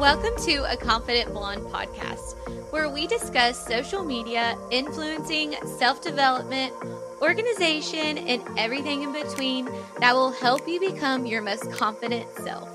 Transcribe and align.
Welcome 0.00 0.34
to 0.46 0.64
a 0.72 0.78
Confident 0.78 1.34
Blonde 1.34 1.60
podcast, 1.64 2.34
where 2.72 2.88
we 2.88 3.06
discuss 3.06 3.62
social 3.66 4.02
media, 4.02 4.56
influencing, 4.70 5.56
self 5.76 6.00
development, 6.00 6.72
organization, 7.20 8.16
and 8.16 8.42
everything 8.56 9.02
in 9.02 9.12
between 9.12 9.68
that 9.98 10.14
will 10.14 10.30
help 10.30 10.66
you 10.66 10.80
become 10.80 11.26
your 11.26 11.42
most 11.42 11.70
confident 11.72 12.26
self. 12.38 12.70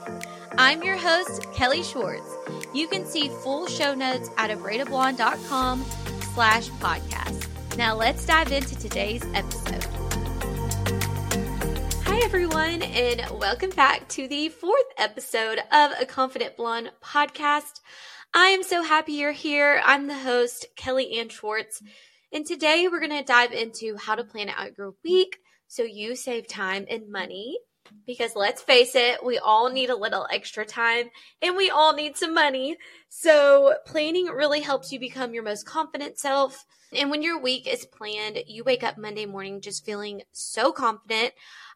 I'm 0.59 0.83
your 0.83 0.97
host, 0.97 1.51
Kelly 1.51 1.81
Schwartz. 1.81 2.31
You 2.75 2.87
can 2.87 3.07
see 3.07 3.29
full 3.29 3.65
show 3.65 3.95
notes 3.95 4.29
at 4.37 4.51
abraidedblonde.com 4.51 5.83
slash 6.35 6.69
podcast. 6.69 7.75
Now 7.75 7.95
let's 7.95 8.23
dive 8.23 8.51
into 8.51 8.77
today's 8.77 9.23
episode. 9.33 9.84
Everyone, 12.35 12.81
and 12.81 13.39
welcome 13.39 13.69
back 13.69 14.09
to 14.09 14.27
the 14.27 14.49
fourth 14.49 14.87
episode 14.97 15.57
of 15.71 15.91
a 15.97 16.05
Confident 16.05 16.57
Blonde 16.57 16.91
podcast. 17.01 17.79
I 18.33 18.47
am 18.47 18.61
so 18.61 18.83
happy 18.83 19.13
you're 19.13 19.31
here. 19.31 19.81
I'm 19.85 20.07
the 20.07 20.17
host, 20.17 20.65
Kelly 20.75 21.17
Ann 21.17 21.29
Schwartz, 21.29 21.81
and 22.33 22.45
today 22.45 22.89
we're 22.91 22.99
going 22.99 23.17
to 23.17 23.23
dive 23.23 23.53
into 23.53 23.95
how 23.95 24.15
to 24.15 24.25
plan 24.25 24.49
out 24.49 24.77
your 24.77 24.95
week 25.01 25.37
so 25.67 25.83
you 25.83 26.17
save 26.17 26.49
time 26.49 26.85
and 26.89 27.09
money. 27.09 27.57
Because 28.05 28.35
let's 28.35 28.61
face 28.61 28.95
it, 28.95 29.23
we 29.23 29.37
all 29.37 29.71
need 29.71 29.89
a 29.89 29.95
little 29.95 30.27
extra 30.31 30.65
time 30.65 31.09
and 31.41 31.55
we 31.55 31.69
all 31.69 31.93
need 31.93 32.17
some 32.17 32.33
money. 32.33 32.77
So, 33.09 33.75
planning 33.85 34.25
really 34.27 34.61
helps 34.61 34.91
you 34.91 34.99
become 34.99 35.33
your 35.33 35.43
most 35.43 35.65
confident 35.65 36.19
self. 36.19 36.65
And 36.93 37.09
when 37.09 37.21
your 37.21 37.39
week 37.39 37.67
is 37.67 37.85
planned, 37.85 38.39
you 38.47 38.63
wake 38.63 38.83
up 38.83 38.97
Monday 38.97 39.25
morning 39.25 39.61
just 39.61 39.85
feeling 39.85 40.21
so 40.31 40.71
confident. 40.71 41.33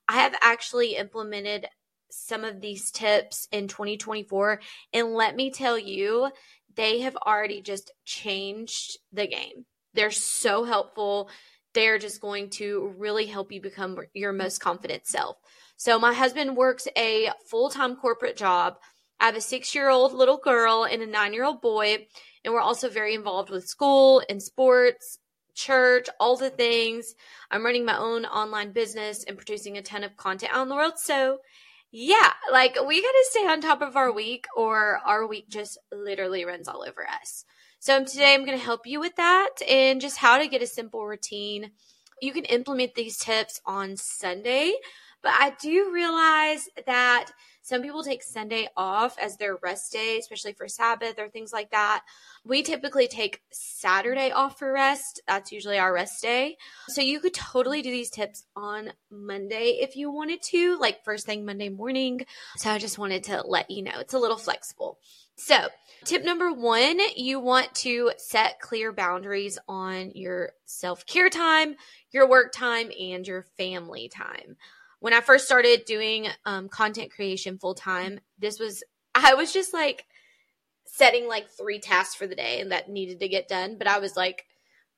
I 0.07 0.13
have 0.13 0.35
actually 0.41 0.95
implemented 0.95 1.67
some 2.11 2.43
of 2.43 2.61
these 2.61 2.91
tips 2.91 3.47
in 3.51 3.67
2024. 3.67 4.61
And 4.93 5.13
let 5.13 5.35
me 5.35 5.51
tell 5.51 5.77
you, 5.77 6.31
they 6.75 7.01
have 7.01 7.15
already 7.17 7.61
just 7.61 7.91
changed 8.05 8.97
the 9.11 9.27
game. 9.27 9.65
They're 9.93 10.11
so 10.11 10.63
helpful. 10.63 11.29
They're 11.73 11.99
just 11.99 12.21
going 12.21 12.49
to 12.51 12.93
really 12.97 13.25
help 13.25 13.51
you 13.51 13.61
become 13.61 13.99
your 14.13 14.33
most 14.33 14.59
confident 14.59 15.07
self. 15.07 15.37
So, 15.79 15.97
my 15.97 16.13
husband 16.13 16.57
works 16.57 16.89
a 16.97 17.31
full 17.45 17.69
time 17.69 17.95
corporate 17.95 18.35
job. 18.35 18.75
I 19.17 19.27
have 19.27 19.37
a 19.37 19.41
six 19.41 19.73
year 19.73 19.89
old 19.89 20.11
little 20.11 20.35
girl 20.35 20.83
and 20.83 21.01
a 21.01 21.07
nine 21.07 21.33
year 21.33 21.45
old 21.45 21.61
boy. 21.61 22.05
And 22.43 22.53
we're 22.53 22.59
also 22.59 22.89
very 22.89 23.15
involved 23.15 23.49
with 23.49 23.65
school 23.65 24.21
and 24.29 24.43
sports 24.43 25.19
church, 25.55 26.09
all 26.19 26.35
the 26.35 26.49
things. 26.49 27.15
I'm 27.49 27.63
running 27.63 27.85
my 27.85 27.97
own 27.97 28.25
online 28.25 28.73
business 28.73 29.23
and 29.23 29.37
producing 29.37 29.77
a 29.77 29.81
ton 29.81 30.03
of 30.03 30.17
content 30.17 30.53
out 30.53 30.63
in 30.63 30.69
the 30.69 30.75
world. 30.75 30.97
So, 30.97 31.37
yeah, 31.91 32.33
like 32.51 32.77
we 32.85 33.01
got 33.01 33.11
to 33.11 33.27
stay 33.29 33.47
on 33.47 33.61
top 33.61 33.81
of 33.81 33.95
our 33.95 34.11
week 34.11 34.47
or 34.57 34.99
our 35.05 35.25
week 35.25 35.47
just 35.47 35.77
literally 35.93 36.43
runs 36.43 36.67
all 36.67 36.83
over 36.85 37.07
us. 37.07 37.45
So, 37.79 38.03
today 38.03 38.33
I'm 38.33 38.45
going 38.45 38.57
to 38.57 38.63
help 38.63 38.85
you 38.85 38.99
with 38.99 39.15
that 39.15 39.61
and 39.65 40.01
just 40.01 40.17
how 40.17 40.39
to 40.39 40.47
get 40.49 40.61
a 40.61 40.67
simple 40.67 41.05
routine. 41.05 41.71
You 42.21 42.33
can 42.33 42.43
implement 42.43 42.95
these 42.95 43.17
tips 43.17 43.61
on 43.65 43.95
Sunday, 43.95 44.73
but 45.21 45.33
I 45.37 45.53
do 45.61 45.91
realize 45.93 46.69
that 46.85 47.31
some 47.61 47.81
people 47.81 48.03
take 48.03 48.23
Sunday 48.23 48.67
off 48.75 49.17
as 49.19 49.37
their 49.37 49.57
rest 49.57 49.91
day, 49.91 50.17
especially 50.17 50.53
for 50.53 50.67
Sabbath 50.67 51.19
or 51.19 51.29
things 51.29 51.53
like 51.53 51.71
that. 51.71 52.03
We 52.43 52.63
typically 52.63 53.07
take 53.07 53.41
Saturday 53.51 54.31
off 54.31 54.57
for 54.57 54.71
rest. 54.71 55.21
That's 55.27 55.51
usually 55.51 55.77
our 55.77 55.93
rest 55.93 56.21
day. 56.21 56.57
So 56.87 57.01
you 57.01 57.19
could 57.19 57.33
totally 57.33 57.81
do 57.81 57.91
these 57.91 58.09
tips 58.09 58.45
on 58.55 58.93
Monday 59.11 59.77
if 59.81 59.95
you 59.95 60.09
wanted 60.09 60.41
to, 60.43 60.79
like 60.79 61.03
first 61.03 61.25
thing 61.25 61.45
Monday 61.45 61.69
morning. 61.69 62.25
So 62.57 62.71
I 62.71 62.79
just 62.79 62.97
wanted 62.97 63.25
to 63.25 63.43
let 63.45 63.69
you 63.69 63.83
know 63.83 63.99
it's 63.99 64.13
a 64.13 64.19
little 64.19 64.37
flexible. 64.37 64.97
So, 65.35 65.69
tip 66.03 66.25
number 66.25 66.51
one, 66.51 66.99
you 67.15 67.39
want 67.39 67.73
to 67.75 68.11
set 68.17 68.59
clear 68.59 68.91
boundaries 68.91 69.57
on 69.69 70.11
your 70.13 70.51
self 70.65 71.05
care 71.05 71.29
time, 71.29 71.75
your 72.11 72.27
work 72.27 72.51
time, 72.51 72.91
and 72.99 73.25
your 73.25 73.43
family 73.57 74.09
time 74.09 74.57
when 74.99 75.13
I 75.13 75.21
first 75.21 75.45
started 75.45 75.85
doing 75.85 76.27
um, 76.45 76.69
content 76.69 77.11
creation 77.11 77.57
full 77.57 77.75
time, 77.75 78.19
this 78.37 78.59
was, 78.59 78.83
I 79.15 79.33
was 79.35 79.53
just 79.53 79.73
like 79.73 80.05
setting 80.85 81.27
like 81.27 81.49
three 81.49 81.79
tasks 81.79 82.15
for 82.15 82.27
the 82.27 82.35
day 82.35 82.59
and 82.59 82.71
that 82.71 82.89
needed 82.89 83.19
to 83.19 83.27
get 83.27 83.47
done. 83.47 83.77
But 83.77 83.87
I 83.87 83.99
was 83.99 84.15
like, 84.17 84.45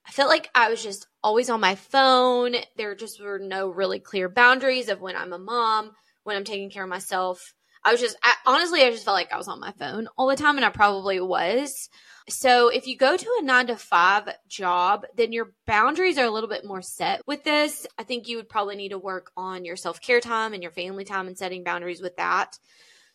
I 0.06 0.10
felt 0.10 0.28
like 0.28 0.50
I 0.54 0.68
was 0.68 0.82
just 0.82 1.06
always 1.22 1.48
on 1.48 1.60
my 1.60 1.76
phone. 1.76 2.54
There 2.76 2.94
just 2.96 3.22
were 3.22 3.38
no 3.38 3.68
really 3.68 4.00
clear 4.00 4.28
boundaries 4.28 4.88
of 4.88 5.00
when 5.00 5.16
I'm 5.16 5.32
a 5.32 5.38
mom, 5.38 5.92
when 6.24 6.36
I'm 6.36 6.44
taking 6.44 6.70
care 6.70 6.82
of 6.82 6.88
myself. 6.88 7.54
I 7.84 7.92
was 7.92 8.00
just, 8.00 8.16
I, 8.22 8.34
honestly, 8.46 8.82
I 8.82 8.90
just 8.90 9.04
felt 9.04 9.16
like 9.16 9.32
I 9.32 9.38
was 9.38 9.48
on 9.48 9.60
my 9.60 9.72
phone 9.72 10.08
all 10.16 10.28
the 10.28 10.36
time, 10.36 10.56
and 10.56 10.64
I 10.64 10.70
probably 10.70 11.20
was. 11.20 11.88
So 12.28 12.68
if 12.68 12.86
you 12.86 12.96
go 12.96 13.16
to 13.16 13.38
a 13.40 13.44
nine 13.44 13.66
to 13.66 13.76
five 13.76 14.28
job, 14.48 15.04
then 15.16 15.32
your 15.32 15.52
boundaries 15.66 16.18
are 16.18 16.24
a 16.24 16.30
little 16.30 16.48
bit 16.48 16.64
more 16.64 16.82
set 16.82 17.20
with 17.26 17.42
this. 17.42 17.86
I 17.98 18.04
think 18.04 18.28
you 18.28 18.36
would 18.36 18.48
probably 18.48 18.76
need 18.76 18.90
to 18.90 18.98
work 18.98 19.32
on 19.36 19.64
your 19.64 19.76
self 19.76 20.00
care 20.00 20.20
time 20.20 20.54
and 20.54 20.62
your 20.62 20.72
family 20.72 21.04
time 21.04 21.26
and 21.26 21.36
setting 21.36 21.64
boundaries 21.64 22.00
with 22.00 22.16
that. 22.16 22.58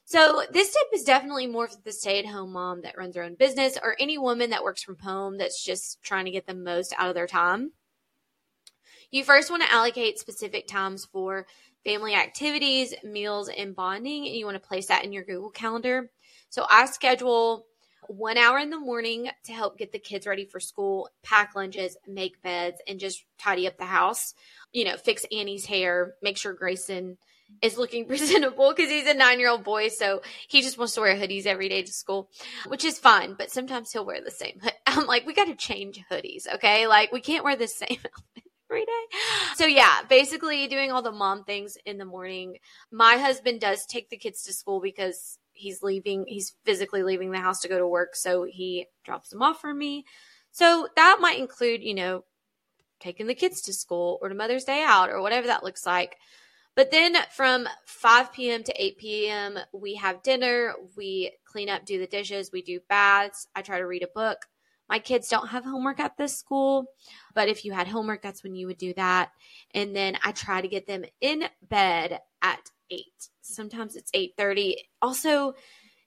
So 0.03 0.43
this 0.51 0.71
tip 0.71 0.87
is 0.93 1.03
definitely 1.03 1.47
more 1.47 1.67
for 1.67 1.77
the 1.83 1.91
stay 1.91 2.19
at 2.19 2.25
home 2.25 2.53
mom 2.53 2.81
that 2.83 2.97
runs 2.97 3.15
her 3.15 3.23
own 3.23 3.35
business 3.35 3.77
or 3.81 3.95
any 3.99 4.17
woman 4.17 4.51
that 4.51 4.63
works 4.63 4.81
from 4.81 4.97
home 4.97 5.37
that's 5.37 5.63
just 5.63 6.01
trying 6.01 6.25
to 6.25 6.31
get 6.31 6.47
the 6.47 6.53
most 6.53 6.93
out 6.97 7.09
of 7.09 7.15
their 7.15 7.27
time. 7.27 7.71
You 9.09 9.23
first 9.23 9.49
want 9.49 9.63
to 9.63 9.71
allocate 9.71 10.19
specific 10.19 10.67
times 10.67 11.05
for 11.05 11.47
family 11.85 12.13
activities, 12.13 12.93
meals, 13.03 13.49
and 13.49 13.75
bonding, 13.75 14.27
and 14.27 14.35
you 14.35 14.45
want 14.45 14.61
to 14.61 14.67
place 14.67 14.87
that 14.87 15.05
in 15.05 15.13
your 15.13 15.23
Google 15.23 15.49
Calendar. 15.49 16.09
So 16.49 16.65
I 16.69 16.85
schedule 16.87 17.65
one 18.09 18.37
hour 18.37 18.57
in 18.59 18.69
the 18.69 18.79
morning 18.79 19.29
to 19.45 19.53
help 19.53 19.77
get 19.77 19.91
the 19.91 19.99
kids 19.99 20.27
ready 20.27 20.45
for 20.45 20.59
school, 20.59 21.09
pack 21.23 21.55
lunches, 21.55 21.95
make 22.05 22.41
beds, 22.41 22.81
and 22.87 22.99
just 22.99 23.23
tidy 23.37 23.67
up 23.67 23.77
the 23.77 23.85
house. 23.85 24.33
You 24.73 24.85
know, 24.85 24.97
fix 24.97 25.25
Annie's 25.31 25.65
hair, 25.65 26.15
make 26.21 26.37
sure 26.37 26.53
Grayson 26.53 27.17
is 27.61 27.77
looking 27.77 28.05
presentable 28.07 28.73
because 28.75 28.91
he's 28.91 29.07
a 29.07 29.13
nine 29.13 29.39
year 29.39 29.49
old 29.49 29.63
boy. 29.63 29.87
So 29.87 30.21
he 30.49 30.61
just 30.61 30.77
wants 30.77 30.93
to 30.95 31.01
wear 31.01 31.15
hoodies 31.15 31.45
every 31.45 31.69
day 31.69 31.83
to 31.83 31.91
school, 31.91 32.29
which 32.67 32.83
is 32.83 32.99
fine. 32.99 33.35
But 33.37 33.51
sometimes 33.51 33.91
he'll 33.91 34.05
wear 34.05 34.21
the 34.21 34.31
same. 34.31 34.59
I'm 34.85 35.07
like, 35.07 35.25
we 35.25 35.33
got 35.33 35.47
to 35.47 35.55
change 35.55 36.03
hoodies. 36.11 36.53
Okay. 36.55 36.87
Like 36.87 37.13
we 37.13 37.21
can't 37.21 37.45
wear 37.45 37.55
the 37.55 37.67
same 37.67 37.99
outfit 38.05 38.46
every 38.69 38.85
day. 38.85 39.17
So 39.55 39.65
yeah, 39.65 40.01
basically 40.07 40.67
doing 40.67 40.91
all 40.91 41.01
the 41.01 41.11
mom 41.11 41.43
things 41.43 41.77
in 41.85 41.97
the 41.97 42.05
morning. 42.05 42.57
My 42.91 43.17
husband 43.17 43.61
does 43.61 43.85
take 43.85 44.09
the 44.09 44.17
kids 44.17 44.43
to 44.43 44.53
school 44.53 44.79
because 44.79 45.39
he's 45.57 45.81
leaving 45.81 46.25
he's 46.27 46.53
physically 46.63 47.01
leaving 47.01 47.31
the 47.31 47.39
house 47.39 47.61
to 47.61 47.67
go 47.67 47.79
to 47.79 47.87
work 47.87 48.15
so 48.15 48.43
he 48.43 48.85
drops 49.03 49.29
them 49.29 49.41
off 49.41 49.59
for 49.59 49.73
me 49.73 50.05
so 50.51 50.87
that 50.95 51.17
might 51.19 51.39
include 51.39 51.81
you 51.81 51.95
know 51.95 52.23
taking 52.99 53.25
the 53.25 53.33
kids 53.33 53.61
to 53.61 53.73
school 53.73 54.19
or 54.21 54.29
to 54.29 54.35
mother's 54.35 54.65
day 54.65 54.83
out 54.85 55.09
or 55.09 55.19
whatever 55.19 55.47
that 55.47 55.63
looks 55.63 55.83
like 55.83 56.17
but 56.77 56.91
then 56.91 57.15
from 57.31 57.67
5 57.87 58.31
p.m. 58.31 58.63
to 58.63 58.71
8 58.83 58.97
p.m., 58.99 59.57
we 59.73 59.95
have 59.95 60.21
dinner, 60.21 60.75
we 60.95 61.31
clean 61.43 61.69
up, 61.69 61.87
do 61.87 61.97
the 61.97 62.05
dishes, 62.05 62.51
we 62.53 62.61
do 62.61 62.79
baths. 62.87 63.47
I 63.55 63.63
try 63.63 63.79
to 63.79 63.87
read 63.87 64.03
a 64.03 64.07
book. 64.07 64.45
My 64.89 64.99
kids 64.99 65.27
don't 65.27 65.49
have 65.49 65.63
homework 65.63 65.99
at 65.99 66.17
this 66.17 66.37
school, 66.37 66.85
but 67.33 67.49
if 67.49 67.65
you 67.65 67.73
had 67.73 67.87
homework, 67.87 68.21
that's 68.21 68.43
when 68.43 68.55
you 68.55 68.67
would 68.67 68.77
do 68.77 68.93
that. 68.93 69.31
And 69.73 69.95
then 69.95 70.17
I 70.23 70.31
try 70.31 70.61
to 70.61 70.67
get 70.67 70.87
them 70.87 71.03
in 71.21 71.43
bed 71.69 72.19
at 72.41 72.71
8 72.89 73.03
sometimes 73.41 73.95
it's 73.95 74.11
8:30 74.13 74.75
also 75.01 75.53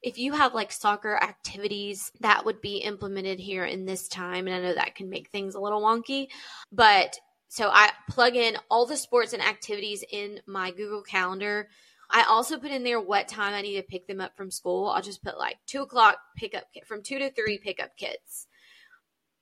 if 0.02 0.16
you 0.18 0.32
have 0.32 0.54
like 0.54 0.72
soccer 0.72 1.16
activities 1.16 2.10
that 2.20 2.44
would 2.44 2.60
be 2.60 2.78
implemented 2.78 3.38
here 3.38 3.64
in 3.64 3.84
this 3.84 4.08
time 4.08 4.46
and 4.46 4.56
I 4.56 4.60
know 4.60 4.74
that 4.74 4.94
can 4.94 5.10
make 5.10 5.28
things 5.28 5.54
a 5.54 5.60
little 5.60 5.82
wonky 5.82 6.28
but 6.72 7.18
so 7.48 7.68
I 7.68 7.90
plug 8.08 8.36
in 8.36 8.56
all 8.70 8.86
the 8.86 8.96
sports 8.96 9.32
and 9.32 9.42
activities 9.42 10.04
in 10.08 10.40
my 10.46 10.70
Google 10.70 11.02
Calendar. 11.02 11.68
I 12.08 12.22
also 12.22 12.60
put 12.60 12.70
in 12.70 12.84
there 12.84 13.00
what 13.00 13.26
time 13.26 13.54
I 13.54 13.60
need 13.60 13.74
to 13.74 13.82
pick 13.82 14.06
them 14.06 14.20
up 14.20 14.36
from 14.36 14.52
school. 14.52 14.86
I'll 14.86 15.02
just 15.02 15.24
put 15.24 15.36
like 15.36 15.56
two 15.66 15.82
o'clock 15.82 16.18
pickup 16.36 16.62
from 16.86 17.02
two 17.02 17.18
to 17.18 17.28
three 17.32 17.58
pickup 17.58 17.96
kids. 17.96 18.46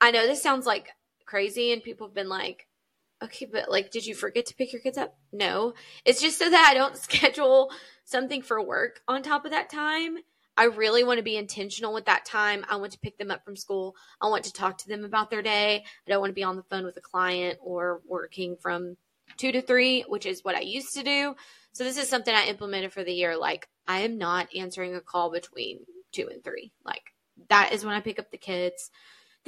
I 0.01 0.11
know 0.11 0.27
this 0.27 0.43
sounds 0.43 0.67
like 0.67 0.91
crazy, 1.27 1.73
and 1.73 1.83
people 1.83 2.07
have 2.07 2.15
been 2.15 2.29
like, 2.29 2.69
Okay, 3.23 3.49
but 3.51 3.71
like, 3.71 3.91
did 3.91 4.07
you 4.07 4.15
forget 4.15 4.47
to 4.47 4.55
pick 4.55 4.73
your 4.73 4.81
kids 4.81 4.97
up? 4.97 5.17
No. 5.33 5.75
It's 6.05 6.21
just 6.21 6.39
so 6.39 6.49
that 6.49 6.69
I 6.71 6.75
don't 6.75 6.97
schedule 6.97 7.71
something 8.05 8.43
for 8.43 8.63
work 8.63 9.01
on 9.09 9.23
top 9.23 9.45
of 9.45 9.51
that 9.51 9.71
time. 9.71 10.19
I 10.57 10.65
really 10.65 11.05
want 11.05 11.19
to 11.19 11.25
be 11.25 11.37
intentional 11.37 11.95
with 11.95 12.07
that 12.07 12.25
time. 12.25 12.65
I 12.69 12.77
want 12.77 12.93
to 12.93 12.99
pick 12.99 13.17
them 13.17 13.31
up 13.31 13.45
from 13.45 13.57
school. 13.57 13.95
I 14.21 14.29
want 14.29 14.45
to 14.45 14.53
talk 14.53 14.79
to 14.79 14.89
them 14.89 15.05
about 15.05 15.31
their 15.31 15.43
day. 15.43 15.85
I 16.07 16.11
don't 16.11 16.21
want 16.21 16.31
to 16.31 16.35
be 16.35 16.43
on 16.43 16.57
the 16.57 16.65
phone 16.65 16.85
with 16.85 16.97
a 16.97 17.01
client 17.01 17.59
or 17.63 18.01
working 18.07 18.57
from 18.57 18.97
two 19.37 19.53
to 19.53 19.63
three, 19.63 20.03
which 20.03 20.27
is 20.27 20.45
what 20.45 20.57
I 20.57 20.61
used 20.61 20.95
to 20.95 21.05
do. 21.05 21.37
So 21.73 21.85
this 21.85 21.97
is 21.97 22.09
something 22.09 22.35
I 22.35 22.47
implemented 22.47 22.93
for 22.93 23.05
the 23.05 23.13
year. 23.13 23.37
Like, 23.37 23.69
I 23.87 24.01
am 24.01 24.19
not 24.19 24.49
answering 24.55 24.97
a 24.97 25.01
call 25.01 25.31
between 25.31 25.81
two 26.11 26.29
and 26.29 26.43
three. 26.43 26.73
Like, 26.85 27.15
that 27.49 27.73
is 27.73 27.85
when 27.85 27.95
I 27.95 28.01
pick 28.01 28.19
up 28.19 28.33
the 28.33 28.39
kids. 28.39 28.91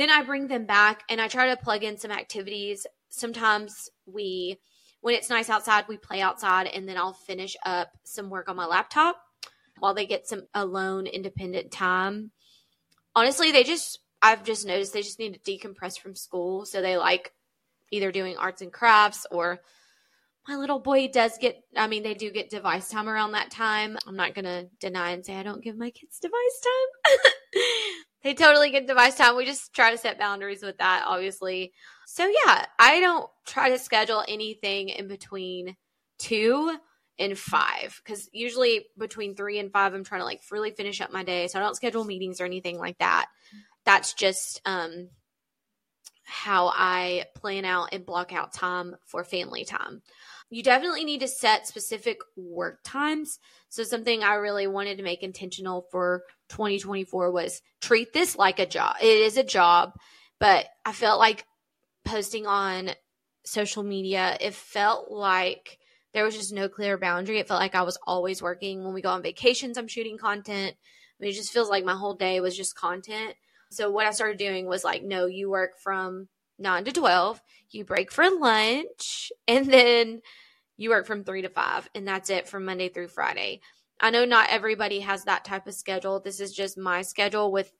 Then 0.00 0.10
I 0.10 0.22
bring 0.22 0.48
them 0.48 0.64
back 0.64 1.02
and 1.10 1.20
I 1.20 1.28
try 1.28 1.50
to 1.50 1.62
plug 1.62 1.84
in 1.84 1.98
some 1.98 2.10
activities 2.10 2.86
sometimes 3.10 3.90
we 4.06 4.58
when 5.02 5.14
it's 5.14 5.28
nice 5.28 5.50
outside 5.50 5.84
we 5.88 5.96
play 5.98 6.20
outside 6.20 6.68
and 6.68 6.88
then 6.88 6.96
i'll 6.96 7.12
finish 7.12 7.56
up 7.66 7.88
some 8.04 8.30
work 8.30 8.48
on 8.48 8.54
my 8.54 8.66
laptop 8.66 9.16
while 9.80 9.94
they 9.94 10.06
get 10.06 10.26
some 10.26 10.42
alone 10.54 11.06
independent 11.06 11.72
time. 11.72 12.30
Honestly, 13.16 13.50
they 13.50 13.64
just 13.64 13.98
I've 14.22 14.44
just 14.44 14.66
noticed 14.66 14.92
they 14.92 15.02
just 15.02 15.18
need 15.18 15.42
to 15.42 15.58
decompress 15.58 15.98
from 15.98 16.14
school. 16.14 16.64
So 16.66 16.80
they 16.80 16.96
like 16.96 17.32
either 17.90 18.12
doing 18.12 18.36
arts 18.36 18.62
and 18.62 18.72
crafts 18.72 19.26
or 19.30 19.60
my 20.46 20.56
little 20.56 20.78
boy 20.78 21.08
does 21.08 21.36
get 21.38 21.62
I 21.76 21.88
mean 21.88 22.02
they 22.02 22.14
do 22.14 22.30
get 22.30 22.50
device 22.50 22.88
time 22.88 23.08
around 23.08 23.32
that 23.32 23.50
time. 23.50 23.98
I'm 24.06 24.16
not 24.16 24.34
to 24.34 24.68
deny 24.78 25.10
and 25.10 25.24
say 25.26 25.34
I 25.34 25.42
don't 25.42 25.64
give 25.64 25.76
my 25.76 25.90
kids 25.90 26.18
device 26.20 26.62
time. 26.62 27.18
they 28.22 28.34
totally 28.34 28.70
get 28.70 28.86
device 28.86 29.16
time. 29.16 29.36
We 29.36 29.44
just 29.44 29.72
try 29.72 29.90
to 29.90 29.98
set 29.98 30.18
boundaries 30.18 30.62
with 30.62 30.78
that 30.78 31.04
obviously. 31.06 31.72
So 32.06 32.26
yeah, 32.26 32.66
I 32.78 33.00
don't 33.00 33.28
try 33.46 33.70
to 33.70 33.78
schedule 33.78 34.24
anything 34.26 34.88
in 34.88 35.08
between 35.08 35.76
2 36.18 36.76
and 37.18 37.38
5 37.38 38.02
cuz 38.04 38.28
usually 38.32 38.86
between 38.96 39.34
3 39.34 39.58
and 39.58 39.72
5 39.72 39.94
I'm 39.94 40.04
trying 40.04 40.20
to 40.20 40.24
like 40.24 40.40
really 40.50 40.70
finish 40.70 41.00
up 41.00 41.12
my 41.12 41.22
day. 41.22 41.48
So 41.48 41.58
I 41.58 41.62
don't 41.62 41.76
schedule 41.76 42.04
meetings 42.04 42.40
or 42.40 42.44
anything 42.44 42.78
like 42.78 42.98
that. 42.98 43.26
That's 43.84 44.14
just 44.14 44.60
um 44.64 45.10
how 46.24 46.68
I 46.68 47.26
plan 47.34 47.64
out 47.64 47.88
and 47.92 48.06
block 48.06 48.32
out 48.32 48.52
time 48.52 48.96
for 49.04 49.24
family 49.24 49.64
time. 49.64 50.02
You 50.50 50.62
definitely 50.62 51.04
need 51.04 51.20
to 51.20 51.28
set 51.28 51.66
specific 51.66 52.18
work 52.36 52.80
times. 52.84 53.38
So, 53.68 53.84
something 53.84 54.22
I 54.22 54.34
really 54.34 54.66
wanted 54.66 54.98
to 54.98 55.04
make 55.04 55.22
intentional 55.22 55.86
for 55.90 56.24
2024 56.48 57.30
was 57.30 57.62
treat 57.80 58.12
this 58.12 58.36
like 58.36 58.58
a 58.58 58.66
job. 58.66 58.96
It 59.00 59.06
is 59.06 59.36
a 59.36 59.44
job, 59.44 59.92
but 60.40 60.66
I 60.84 60.92
felt 60.92 61.20
like 61.20 61.46
posting 62.04 62.46
on 62.46 62.90
social 63.44 63.82
media, 63.82 64.36
it 64.40 64.54
felt 64.54 65.10
like 65.10 65.78
there 66.12 66.24
was 66.24 66.36
just 66.36 66.52
no 66.52 66.68
clear 66.68 66.98
boundary. 66.98 67.38
It 67.38 67.48
felt 67.48 67.60
like 67.60 67.74
I 67.74 67.82
was 67.82 67.98
always 68.06 68.42
working. 68.42 68.84
When 68.84 68.94
we 68.94 69.02
go 69.02 69.10
on 69.10 69.22
vacations, 69.22 69.78
I'm 69.78 69.88
shooting 69.88 70.18
content. 70.18 70.74
I 70.76 71.22
mean, 71.22 71.30
it 71.30 71.36
just 71.36 71.52
feels 71.52 71.70
like 71.70 71.84
my 71.84 71.94
whole 71.94 72.14
day 72.14 72.40
was 72.40 72.56
just 72.56 72.76
content. 72.76 73.34
So 73.70 73.90
what 73.90 74.06
I 74.06 74.10
started 74.10 74.38
doing 74.38 74.66
was 74.66 74.82
like, 74.82 75.04
no, 75.04 75.26
you 75.26 75.48
work 75.48 75.78
from 75.78 76.28
nine 76.60 76.84
to 76.84 76.92
12, 76.92 77.40
you 77.70 77.84
break 77.84 78.12
for 78.12 78.28
lunch, 78.28 79.32
and 79.48 79.66
then 79.66 80.20
you 80.76 80.90
work 80.90 81.06
from 81.06 81.24
three 81.24 81.42
to 81.42 81.48
five, 81.48 81.88
and 81.94 82.06
that's 82.06 82.30
it 82.30 82.48
from 82.48 82.64
Monday 82.64 82.88
through 82.88 83.08
Friday. 83.08 83.60
I 84.00 84.10
know 84.10 84.24
not 84.24 84.48
everybody 84.50 85.00
has 85.00 85.24
that 85.24 85.44
type 85.44 85.66
of 85.66 85.74
schedule. 85.74 86.20
This 86.20 86.40
is 86.40 86.52
just 86.52 86.78
my 86.78 87.02
schedule 87.02 87.52
with 87.52 87.70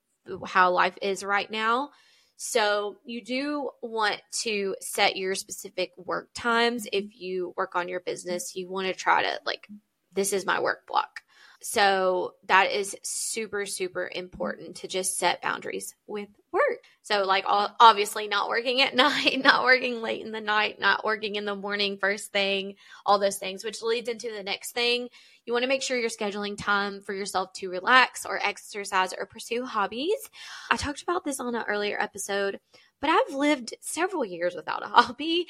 how 0.47 0.71
life 0.71 0.99
is 1.01 1.25
right 1.25 1.51
now. 1.51 1.91
So, 2.37 2.97
you 3.05 3.23
do 3.23 3.71
want 3.83 4.21
to 4.43 4.75
set 4.81 5.17
your 5.17 5.35
specific 5.35 5.93
work 5.99 6.31
times. 6.35 6.87
If 6.91 7.21
you 7.21 7.53
work 7.57 7.75
on 7.75 7.89
your 7.89 8.01
business, 8.01 8.57
you 8.57 8.69
want 8.69 8.87
to 8.87 8.95
try 8.95 9.23
to, 9.23 9.41
like, 9.45 9.69
this 10.13 10.33
is 10.33 10.47
my 10.47 10.61
work 10.61 10.87
block. 10.87 11.21
So 11.63 12.35
that 12.47 12.73
is 12.73 12.97
super, 13.03 13.67
super 13.67 14.11
important 14.15 14.77
to 14.77 14.89
just 14.89 15.19
set 15.19 15.43
boundaries 15.43 15.95
with 16.07 16.29
work. 16.53 16.63
So, 17.03 17.25
like, 17.25 17.45
obviously, 17.47 18.29
not 18.29 18.49
working 18.49 18.81
at 18.81 18.95
night, 18.97 19.41
not 19.43 19.65
working 19.65 20.01
late 20.01 20.25
in 20.25 20.33
the 20.33 20.41
night, 20.41 20.81
not 20.81 21.05
working 21.05 21.37
in 21.37 21.45
the 21.45 21.55
morning, 21.55 21.99
first 21.99 22.33
thing, 22.33 22.77
all 23.05 23.19
those 23.19 23.37
things, 23.37 23.63
which 23.63 23.83
leads 23.83 24.09
into 24.09 24.33
the 24.33 24.43
next 24.43 24.73
thing. 24.73 25.09
You 25.45 25.53
want 25.53 25.65
to 25.65 25.69
make 25.69 25.83
sure 25.83 25.99
you're 25.99 26.09
scheduling 26.09 26.57
time 26.57 27.03
for 27.03 27.13
yourself 27.13 27.53
to 27.55 27.71
relax 27.71 28.25
or 28.25 28.39
exercise 28.43 29.13
or 29.13 29.27
pursue 29.27 29.65
hobbies. 29.65 30.31
I 30.71 30.77
talked 30.77 31.03
about 31.03 31.25
this 31.25 31.41
on 31.41 31.55
an 31.55 31.65
earlier 31.69 32.01
episode, 32.01 32.59
but 33.01 33.11
I've 33.11 33.35
lived 33.35 33.75
several 33.81 34.25
years 34.25 34.55
without 34.55 34.85
a 34.85 34.89
hobby. 34.89 35.47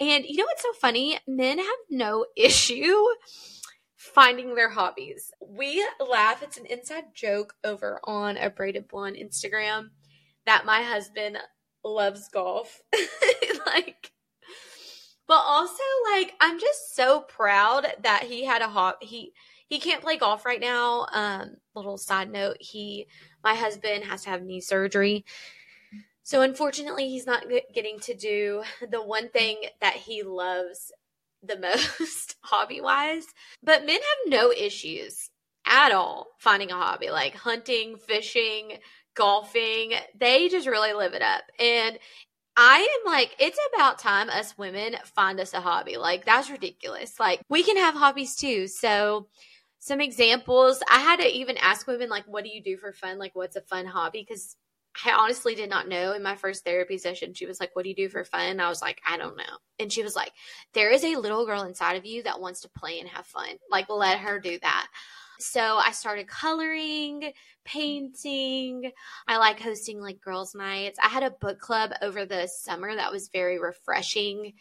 And 0.00 0.24
you 0.26 0.36
know 0.36 0.44
what's 0.44 0.62
so 0.62 0.72
funny? 0.74 1.18
Men 1.26 1.58
have 1.58 1.66
no 1.88 2.26
issue 2.36 3.02
finding 4.12 4.54
their 4.54 4.68
hobbies. 4.68 5.32
We 5.40 5.86
laugh. 5.98 6.42
It's 6.42 6.58
an 6.58 6.66
inside 6.66 7.14
joke 7.14 7.54
over 7.64 8.00
on 8.04 8.36
a 8.36 8.50
braided 8.50 8.88
blonde 8.88 9.16
Instagram 9.16 9.90
that 10.46 10.66
my 10.66 10.82
husband 10.82 11.38
loves 11.82 12.28
golf. 12.28 12.82
like, 13.66 14.12
but 15.26 15.42
also 15.46 15.82
like 16.12 16.34
I'm 16.40 16.60
just 16.60 16.94
so 16.94 17.20
proud 17.20 17.86
that 18.02 18.24
he 18.24 18.44
had 18.44 18.62
a 18.62 18.68
hobby. 18.68 19.06
He 19.06 19.32
he 19.66 19.80
can't 19.80 20.02
play 20.02 20.18
golf 20.18 20.44
right 20.44 20.60
now. 20.60 21.06
Um, 21.12 21.56
little 21.74 21.96
side 21.96 22.30
note: 22.30 22.58
he, 22.60 23.06
my 23.42 23.54
husband, 23.54 24.04
has 24.04 24.22
to 24.24 24.30
have 24.30 24.42
knee 24.42 24.60
surgery. 24.60 25.24
So 26.22 26.42
unfortunately, 26.42 27.08
he's 27.08 27.26
not 27.26 27.44
getting 27.74 28.00
to 28.00 28.14
do 28.14 28.62
the 28.90 29.02
one 29.02 29.28
thing 29.28 29.56
that 29.80 29.94
he 29.94 30.22
loves 30.22 30.92
the 31.46 31.58
most 31.86 32.36
hobby 32.42 32.80
wise. 32.80 33.26
But 33.62 33.86
men 33.86 33.96
have 34.00 34.40
no 34.40 34.52
issues 34.52 35.30
at 35.66 35.92
all 35.92 36.28
finding 36.38 36.70
a 36.70 36.74
hobby 36.74 37.10
like 37.10 37.34
hunting, 37.34 37.96
fishing, 37.96 38.78
golfing. 39.14 39.92
They 40.18 40.48
just 40.48 40.66
really 40.66 40.92
live 40.92 41.14
it 41.14 41.22
up. 41.22 41.44
And 41.58 41.98
I 42.56 42.78
am 42.78 43.12
like, 43.12 43.34
it's 43.38 43.58
about 43.74 43.98
time 43.98 44.30
us 44.30 44.56
women 44.56 44.96
find 45.16 45.40
us 45.40 45.54
a 45.54 45.60
hobby. 45.60 45.96
Like, 45.96 46.24
that's 46.24 46.50
ridiculous. 46.50 47.18
Like, 47.18 47.40
we 47.48 47.64
can 47.64 47.76
have 47.76 47.94
hobbies 47.94 48.36
too. 48.36 48.68
So, 48.68 49.26
some 49.80 50.00
examples 50.00 50.80
I 50.88 51.00
had 51.00 51.18
to 51.18 51.28
even 51.28 51.56
ask 51.58 51.86
women, 51.86 52.08
like, 52.08 52.24
what 52.26 52.44
do 52.44 52.50
you 52.50 52.62
do 52.62 52.76
for 52.76 52.92
fun? 52.92 53.18
Like, 53.18 53.34
what's 53.34 53.56
a 53.56 53.60
fun 53.60 53.86
hobby? 53.86 54.24
Because 54.26 54.56
I 55.04 55.12
honestly 55.12 55.54
did 55.54 55.70
not 55.70 55.88
know 55.88 56.12
in 56.12 56.22
my 56.22 56.36
first 56.36 56.64
therapy 56.64 56.98
session. 56.98 57.34
She 57.34 57.46
was 57.46 57.60
like, 57.60 57.74
What 57.74 57.82
do 57.82 57.88
you 57.88 57.94
do 57.94 58.08
for 58.08 58.24
fun? 58.24 58.60
I 58.60 58.68
was 58.68 58.82
like, 58.82 59.00
I 59.06 59.16
don't 59.16 59.36
know. 59.36 59.42
And 59.78 59.92
she 59.92 60.02
was 60.02 60.16
like, 60.16 60.32
There 60.72 60.90
is 60.90 61.04
a 61.04 61.16
little 61.16 61.46
girl 61.46 61.62
inside 61.62 61.96
of 61.96 62.06
you 62.06 62.22
that 62.24 62.40
wants 62.40 62.60
to 62.62 62.70
play 62.70 63.00
and 63.00 63.08
have 63.08 63.26
fun. 63.26 63.56
Like, 63.70 63.88
let 63.88 64.18
her 64.18 64.38
do 64.38 64.58
that. 64.60 64.88
So 65.38 65.60
I 65.60 65.90
started 65.90 66.28
coloring, 66.28 67.32
painting. 67.64 68.92
I 69.26 69.38
like 69.38 69.60
hosting 69.60 70.00
like 70.00 70.20
girls' 70.20 70.54
nights. 70.54 70.98
I 71.02 71.08
had 71.08 71.22
a 71.22 71.30
book 71.30 71.58
club 71.58 71.92
over 72.02 72.24
the 72.24 72.46
summer 72.46 72.94
that 72.94 73.12
was 73.12 73.30
very 73.32 73.58
refreshing 73.58 74.52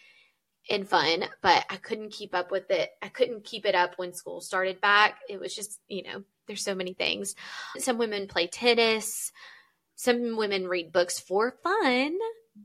and 0.69 0.87
fun, 0.87 1.25
but 1.41 1.65
I 1.69 1.75
couldn't 1.75 2.13
keep 2.13 2.33
up 2.33 2.51
with 2.51 2.71
it. 2.71 2.89
I 3.01 3.09
couldn't 3.09 3.43
keep 3.43 3.65
it 3.65 3.75
up 3.75 3.97
when 3.97 4.13
school 4.13 4.41
started 4.41 4.79
back. 4.81 5.19
It 5.29 5.39
was 5.39 5.53
just, 5.53 5.79
you 5.87 6.03
know, 6.03 6.23
there's 6.47 6.63
so 6.63 6.75
many 6.75 6.93
things. 6.93 7.35
Some 7.77 7.97
women 7.97 8.27
play 8.27 8.47
tennis. 8.47 9.31
Some 9.95 10.37
women 10.37 10.67
read 10.67 10.91
books 10.91 11.19
for 11.19 11.55
fun. 11.63 12.17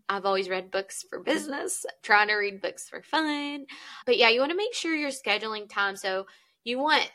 I've 0.08 0.26
always 0.26 0.48
read 0.48 0.70
books 0.70 1.04
for 1.08 1.20
business, 1.20 1.86
trying 2.02 2.28
to 2.28 2.34
read 2.34 2.60
books 2.60 2.88
for 2.88 3.02
fun. 3.02 3.66
But 4.06 4.18
yeah, 4.18 4.28
you 4.28 4.40
want 4.40 4.50
to 4.50 4.56
make 4.56 4.74
sure 4.74 4.94
you're 4.94 5.10
scheduling 5.10 5.68
time. 5.68 5.96
So 5.96 6.26
you 6.64 6.78
want, 6.78 7.10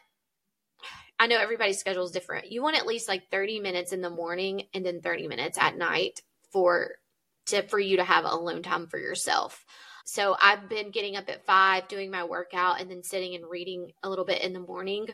I 1.20 1.28
know 1.28 1.38
everybody's 1.38 1.80
schedule 1.80 2.06
is 2.06 2.12
different. 2.12 2.52
You 2.52 2.64
want 2.64 2.78
at 2.78 2.88
least 2.88 3.08
like 3.08 3.30
30 3.30 3.60
minutes 3.60 3.92
in 3.92 4.02
the 4.02 4.10
morning 4.10 4.64
and 4.74 4.86
then 4.86 5.02
30 5.02 5.28
minutes 5.28 5.58
at 5.60 5.78
night 5.78 6.22
for 6.52 6.92
to 7.48 7.62
for 7.64 7.80
you 7.80 7.98
to 7.98 8.04
have 8.04 8.26
alone 8.26 8.64
time 8.64 8.88
for 8.88 8.98
yourself. 8.98 9.66
So 10.06 10.36
I've 10.42 10.70
been 10.70 10.92
getting 10.92 11.16
up 11.16 11.30
at 11.30 11.46
five, 11.46 11.88
doing 11.88 12.12
my 12.12 12.24
workout, 12.24 12.82
and 12.82 12.90
then 12.90 13.04
sitting 13.04 13.36
and 13.36 13.46
reading 13.50 13.92
a 14.04 14.10
little 14.10 14.26
bit 14.26 14.42
in 14.42 14.54
the 14.54 14.60
morning 14.60 15.08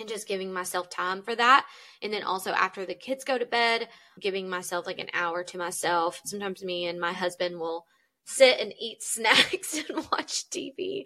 and 0.00 0.08
just 0.08 0.28
giving 0.28 0.52
myself 0.52 0.90
time 0.90 1.22
for 1.22 1.34
that. 1.34 1.66
And 2.02 2.12
then 2.12 2.22
also 2.22 2.52
after 2.52 2.84
the 2.84 2.94
kids 2.94 3.24
go 3.24 3.38
to 3.38 3.46
bed, 3.46 3.88
giving 4.18 4.48
myself 4.48 4.86
like 4.86 4.98
an 4.98 5.10
hour 5.12 5.44
to 5.44 5.58
myself. 5.58 6.20
Sometimes 6.24 6.64
me 6.64 6.86
and 6.86 7.00
my 7.00 7.12
husband 7.12 7.58
will 7.58 7.86
sit 8.24 8.60
and 8.60 8.72
eat 8.78 9.02
snacks 9.02 9.76
and 9.76 9.98
watch 10.10 10.48
TV. 10.50 11.04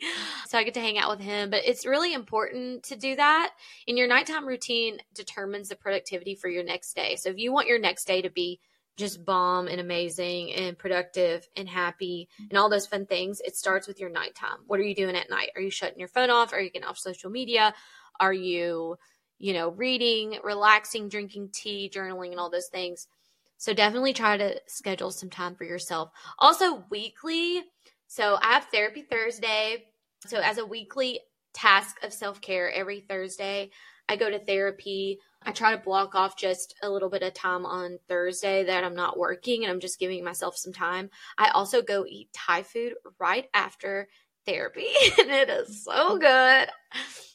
So 0.48 0.58
I 0.58 0.64
get 0.64 0.74
to 0.74 0.80
hang 0.80 0.98
out 0.98 1.10
with 1.10 1.20
him. 1.20 1.50
But 1.50 1.64
it's 1.64 1.86
really 1.86 2.14
important 2.14 2.84
to 2.84 2.96
do 2.96 3.16
that. 3.16 3.52
And 3.88 3.98
your 3.98 4.08
nighttime 4.08 4.46
routine 4.46 4.98
determines 5.14 5.68
the 5.68 5.76
productivity 5.76 6.34
for 6.34 6.48
your 6.48 6.64
next 6.64 6.94
day. 6.94 7.16
So 7.16 7.30
if 7.30 7.38
you 7.38 7.52
want 7.52 7.68
your 7.68 7.78
next 7.78 8.06
day 8.06 8.22
to 8.22 8.30
be 8.30 8.60
just 8.96 9.24
bomb 9.24 9.66
and 9.66 9.80
amazing 9.80 10.52
and 10.52 10.78
productive 10.78 11.48
and 11.56 11.68
happy 11.68 12.28
and 12.48 12.56
all 12.56 12.70
those 12.70 12.86
fun 12.86 13.06
things, 13.06 13.40
it 13.40 13.56
starts 13.56 13.88
with 13.88 13.98
your 13.98 14.10
nighttime. 14.10 14.58
What 14.66 14.78
are 14.78 14.84
you 14.84 14.94
doing 14.94 15.16
at 15.16 15.30
night? 15.30 15.50
Are 15.56 15.60
you 15.60 15.70
shutting 15.70 15.98
your 15.98 16.08
phone 16.08 16.30
off? 16.30 16.52
Are 16.52 16.60
you 16.60 16.70
getting 16.70 16.86
off 16.86 16.98
social 16.98 17.30
media? 17.30 17.74
Are 18.20 18.32
you, 18.32 18.96
you 19.38 19.52
know, 19.52 19.70
reading, 19.70 20.38
relaxing, 20.42 21.08
drinking 21.08 21.50
tea, 21.52 21.90
journaling, 21.92 22.30
and 22.30 22.40
all 22.40 22.50
those 22.50 22.68
things? 22.68 23.08
So 23.56 23.72
definitely 23.72 24.12
try 24.12 24.36
to 24.36 24.60
schedule 24.66 25.10
some 25.10 25.30
time 25.30 25.54
for 25.54 25.64
yourself. 25.64 26.10
Also, 26.38 26.84
weekly. 26.90 27.62
So 28.06 28.36
I 28.40 28.52
have 28.52 28.66
therapy 28.66 29.02
Thursday. 29.02 29.84
So 30.26 30.38
as 30.38 30.58
a 30.58 30.66
weekly 30.66 31.20
task 31.52 31.96
of 32.02 32.12
self 32.12 32.40
care 32.40 32.70
every 32.70 33.00
Thursday, 33.00 33.70
I 34.08 34.16
go 34.16 34.28
to 34.28 34.38
therapy. 34.38 35.18
I 35.46 35.52
try 35.52 35.74
to 35.74 35.82
block 35.82 36.14
off 36.14 36.36
just 36.36 36.74
a 36.82 36.88
little 36.90 37.10
bit 37.10 37.22
of 37.22 37.34
time 37.34 37.66
on 37.66 37.98
Thursday 38.08 38.64
that 38.64 38.84
I'm 38.84 38.94
not 38.94 39.18
working 39.18 39.62
and 39.62 39.70
I'm 39.70 39.80
just 39.80 39.98
giving 39.98 40.24
myself 40.24 40.56
some 40.56 40.72
time. 40.72 41.10
I 41.38 41.48
also 41.50 41.82
go 41.82 42.04
eat 42.06 42.32
Thai 42.32 42.62
food 42.62 42.94
right 43.18 43.48
after 43.54 44.08
therapy, 44.46 44.86
and 45.18 45.30
it 45.30 45.48
is 45.48 45.84
so 45.84 46.18
good 46.18 46.68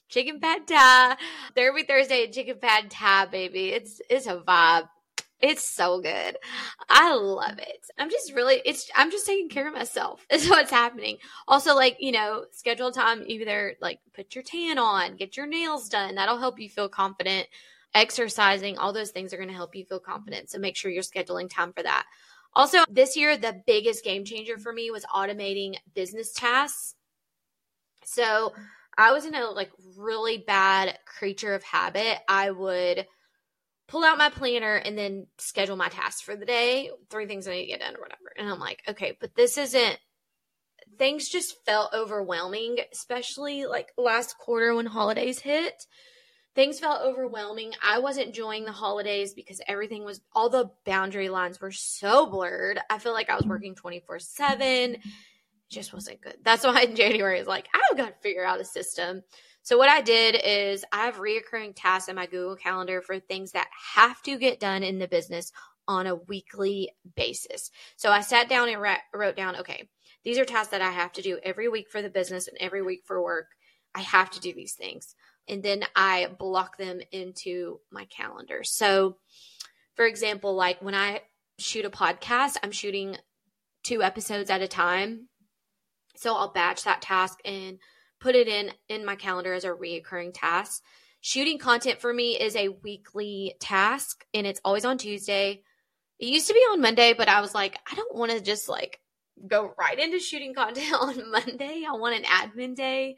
chicken 0.10 0.40
pad 0.40 0.68
thai. 0.68 1.16
Therapy 1.56 1.84
Thursday 1.84 2.26
and 2.26 2.34
chicken 2.34 2.58
pad 2.62 2.92
thai, 2.92 3.28
baby. 3.28 3.70
It's 3.70 4.02
it's 4.10 4.28
a 4.28 4.38
vibe. 4.38 4.90
It's 5.40 5.64
so 5.64 6.02
good. 6.02 6.36
I 6.90 7.16
love 7.16 7.60
it. 7.60 7.86
I'm 7.98 8.10
just 8.10 8.34
really 8.34 8.62
it's 8.66 8.92
I'm 8.96 9.10
just 9.10 9.26
taking 9.26 9.48
care 9.48 9.68
of 9.68 9.74
myself. 9.74 10.26
Is 10.30 10.50
what's 10.50 10.72
happening. 10.72 11.18
Also 11.48 11.76
like, 11.76 11.98
you 12.00 12.12
know, 12.12 12.46
schedule 12.52 12.92
time 12.92 13.24
either 13.26 13.76
like 13.80 14.00
put 14.14 14.36
your 14.36 14.44
tan 14.44 14.78
on, 14.78 15.16
get 15.16 15.38
your 15.38 15.48
nails 15.48 15.88
done. 15.88 16.16
That'll 16.16 16.40
help 16.40 16.60
you 16.60 16.68
feel 16.68 16.90
confident. 16.90 17.48
Exercising, 17.96 18.78
all 18.78 18.94
those 18.94 19.10
things 19.10 19.34
are 19.34 19.38
going 19.38 19.50
to 19.50 19.56
help 19.56 19.76
you 19.76 19.84
feel 19.84 20.00
confident. 20.00 20.52
So 20.52 20.60
make 20.60 20.76
sure 20.76 20.92
you're 20.92 21.02
scheduling 21.02 21.50
time 21.50 21.74
for 21.74 21.82
that. 21.82 22.06
Also, 22.54 22.80
this 22.90 23.16
year 23.16 23.36
the 23.38 23.64
biggest 23.66 24.04
game 24.04 24.26
changer 24.26 24.58
for 24.58 24.74
me 24.74 24.92
was 24.92 25.06
automating 25.06 25.76
business 25.96 26.34
tasks. 26.34 26.96
So, 28.14 28.54
I 28.98 29.14
was 29.14 29.26
in 29.26 29.34
a 29.34 29.46
like 29.46 29.72
really 29.98 30.38
bad 30.38 30.98
creature 31.06 31.54
of 31.54 31.64
habit. 31.64 32.18
I 32.28 32.52
would 32.52 33.08
pull 33.88 34.04
out 34.04 34.18
my 34.18 34.30
planner 34.30 34.76
and 34.76 34.98
then 34.98 35.28
schedule 35.38 35.78
my 35.78 35.88
tasks 35.88 36.22
for 36.22 36.36
the 36.36 36.46
day, 36.46 36.92
three 37.10 37.26
things 37.26 37.48
I 37.48 37.52
need 37.52 37.62
to 37.62 37.68
get 37.68 37.80
done 37.80 37.96
or 37.96 38.02
whatever. 38.02 38.34
And 38.38 38.50
I'm 38.50 38.60
like, 38.60 38.84
okay, 38.90 39.18
but 39.20 39.36
this 39.36 39.58
isn't 39.58 39.98
things 40.98 41.30
just 41.30 41.64
felt 41.66 41.94
overwhelming, 41.94 42.78
especially 42.92 43.66
like 43.66 43.92
last 43.98 44.38
quarter 44.38 44.76
when 44.76 44.86
holidays 44.86 45.40
hit. 45.40 45.86
Things 46.56 46.80
felt 46.80 47.02
overwhelming. 47.02 47.72
I 47.82 48.00
wasn't 48.00 48.28
enjoying 48.28 48.66
the 48.66 48.72
holidays 48.72 49.34
because 49.34 49.62
everything 49.68 50.04
was 50.04 50.20
all 50.34 50.50
the 50.50 50.72
boundary 50.86 51.30
lines 51.30 51.62
were 51.62 51.72
so 51.72 52.26
blurred. 52.26 52.80
I 52.90 52.98
feel 52.98 53.14
like 53.14 53.30
I 53.30 53.36
was 53.36 53.44
mm-hmm. 53.44 53.52
working 53.52 53.76
24/7. 53.76 55.00
Just 55.70 55.94
wasn't 55.94 56.22
good. 56.22 56.38
That's 56.44 56.64
why 56.64 56.82
in 56.82 56.96
January 56.96 57.40
is 57.40 57.48
like, 57.48 57.68
I've 57.74 57.98
got 57.98 58.08
to 58.08 58.22
figure 58.22 58.46
out 58.46 58.62
a 58.62 58.66
system. 58.66 59.22
So 59.62 59.78
what 59.78 59.90
I 59.90 60.02
did 60.02 60.40
is 60.44 60.84
I 60.92 61.06
have 61.06 61.18
reoccurring 61.18 61.74
tasks 61.76 62.10
in 62.10 62.16
my 62.16 62.26
Google 62.26 62.56
Calendar 62.56 63.02
for 63.02 63.20
things 63.20 63.52
that 63.52 63.68
have 63.96 64.22
to 64.24 64.38
get 64.38 64.60
done 64.60 64.84
in 64.84 65.00
the 65.00 65.08
business 65.08 65.52
on 65.88 66.08
a 66.08 66.16
weekly 66.16 66.92
basis. 67.16 67.72
So 67.98 68.12
I 68.12 68.22
sat 68.22 68.48
down 68.50 68.70
and 68.70 68.82
wrote 69.14 69.36
down, 69.36 69.58
okay, 69.58 69.90
these 70.24 70.38
are 70.38 70.46
tasks 70.46 70.72
that 70.72 70.82
I 70.82 70.92
have 70.92 71.12
to 71.14 71.22
do 71.22 71.40
every 71.44 71.68
week 71.68 71.90
for 71.90 72.02
the 72.02 72.10
business 72.10 72.48
and 72.48 72.58
every 72.60 72.82
week 72.82 73.02
for 73.06 73.22
work. 73.22 73.48
I 73.96 74.02
have 74.02 74.30
to 74.32 74.40
do 74.40 74.54
these 74.54 74.74
things. 74.74 75.16
And 75.48 75.64
then 75.64 75.84
I 75.96 76.30
block 76.38 76.78
them 76.78 77.02
into 77.12 77.80
my 77.92 78.06
calendar. 78.06 78.64
So, 78.64 79.18
for 79.96 80.06
example, 80.06 80.56
like 80.56 80.82
when 80.82 80.94
I 80.94 81.22
shoot 81.58 81.86
a 81.86 81.90
podcast, 81.90 82.58
I'm 82.64 82.72
shooting 82.72 83.18
two 83.84 84.04
episodes 84.04 84.50
at 84.50 84.62
a 84.62 84.68
time. 84.68 85.28
So 86.20 86.36
I'll 86.36 86.52
batch 86.52 86.84
that 86.84 87.02
task 87.02 87.40
and 87.46 87.80
put 88.20 88.36
it 88.36 88.50
in 88.50 88.72
in 88.90 89.06
my 89.06 89.16
calendar 89.16 89.54
as 89.54 89.64
a 89.64 89.70
reoccurring 89.70 90.32
task. 90.34 90.84
Shooting 91.22 91.58
content 91.58 92.02
for 92.02 92.14
me 92.14 92.38
is 92.38 92.58
a 92.58 92.68
weekly 92.68 93.56
task 93.62 94.26
and 94.34 94.46
it's 94.46 94.60
always 94.66 94.84
on 94.84 94.98
Tuesday. 94.98 95.64
It 96.20 96.28
used 96.28 96.48
to 96.48 96.54
be 96.54 96.60
on 96.60 96.82
Monday, 96.82 97.14
but 97.14 97.30
I 97.30 97.40
was 97.40 97.56
like, 97.56 97.80
I 97.90 97.96
don't 97.96 98.16
want 98.16 98.32
to 98.32 98.42
just 98.42 98.68
like 98.68 99.00
go 99.48 99.74
right 99.80 99.98
into 99.98 100.20
shooting 100.20 100.54
content 100.54 100.94
on 101.00 101.32
Monday. 101.32 101.86
I 101.88 101.94
want 101.94 102.18
an 102.18 102.24
admin 102.24 102.76
day. 102.76 103.16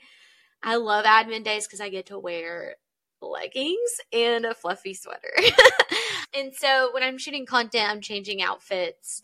I 0.61 0.75
love 0.75 1.03
admin 1.03 1.43
days 1.43 1.65
because 1.65 1.81
I 1.81 1.89
get 1.89 2.07
to 2.07 2.19
wear 2.19 2.75
leggings 3.19 3.99
and 4.13 4.45
a 4.45 4.53
fluffy 4.53 4.93
sweater. 4.93 5.33
and 6.35 6.53
so 6.53 6.91
when 6.93 7.01
I'm 7.01 7.17
shooting 7.17 7.47
content, 7.47 7.89
I'm 7.89 8.01
changing 8.01 8.43
outfits. 8.43 9.23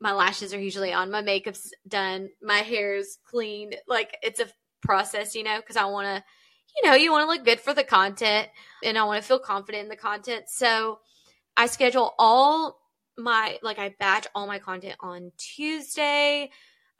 My 0.00 0.12
lashes 0.12 0.52
are 0.52 0.60
usually 0.60 0.92
on, 0.92 1.10
my 1.10 1.22
makeup's 1.22 1.72
done, 1.88 2.28
my 2.42 2.58
hair's 2.58 3.18
clean. 3.24 3.72
Like 3.88 4.16
it's 4.22 4.40
a 4.40 4.48
process, 4.82 5.34
you 5.34 5.42
know, 5.42 5.58
because 5.58 5.76
I 5.76 5.86
want 5.86 6.06
to, 6.06 6.24
you 6.76 6.88
know, 6.88 6.96
you 6.96 7.10
want 7.10 7.22
to 7.22 7.34
look 7.34 7.44
good 7.44 7.60
for 7.60 7.72
the 7.72 7.84
content 7.84 8.48
and 8.84 8.98
I 8.98 9.04
want 9.04 9.22
to 9.22 9.26
feel 9.26 9.38
confident 9.38 9.84
in 9.84 9.88
the 9.88 9.96
content. 9.96 10.44
So 10.48 10.98
I 11.56 11.66
schedule 11.66 12.14
all 12.18 12.78
my, 13.16 13.58
like, 13.62 13.78
I 13.78 13.94
batch 13.98 14.26
all 14.34 14.46
my 14.46 14.58
content 14.58 14.96
on 15.00 15.32
Tuesday. 15.38 16.50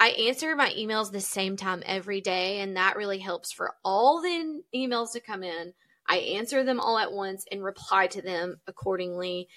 I 0.01 0.09
answer 0.09 0.57
my 0.57 0.71
emails 0.71 1.13
the 1.13 1.21
same 1.21 1.57
time 1.57 1.83
every 1.85 2.21
day, 2.21 2.61
and 2.61 2.77
that 2.77 2.97
really 2.97 3.19
helps 3.19 3.53
for 3.53 3.75
all 3.85 4.23
the 4.23 4.63
emails 4.75 5.13
to 5.13 5.21
come 5.21 5.43
in. 5.43 5.73
I 6.09 6.19
answer 6.19 6.65
them 6.65 6.81
all 6.81 6.99
at 6.99 7.13
once 7.13 7.45
and 7.51 7.63
reply 7.63 8.07
to 8.09 8.23
them 8.23 8.61
accordingly. 8.67 9.49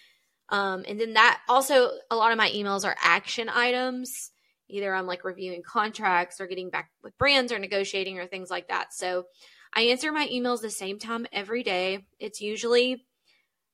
Um, 0.50 0.84
and 0.88 1.00
then 1.00 1.14
that 1.14 1.42
also, 1.48 1.92
a 2.10 2.16
lot 2.16 2.32
of 2.32 2.38
my 2.38 2.50
emails 2.50 2.86
are 2.86 2.96
action 3.02 3.50
items 3.50 4.32
either 4.70 4.94
I'm 4.94 5.08
like 5.08 5.24
reviewing 5.24 5.64
contracts 5.64 6.40
or 6.40 6.48
getting 6.48 6.70
back 6.70 6.92
with 7.04 7.18
brands 7.18 7.52
or 7.52 7.60
negotiating 7.60 8.20
or 8.20 8.28
things 8.28 8.50
like 8.50 8.70
that. 8.70 8.94
So 8.94 9.26
I 9.74 9.82
answer 9.82 10.12
my 10.12 10.28
emails 10.28 10.62
the 10.62 10.70
same 10.70 11.00
time 11.00 11.26
every 11.32 11.64
day. 11.64 12.06
It's 12.20 12.42
usually 12.42 13.06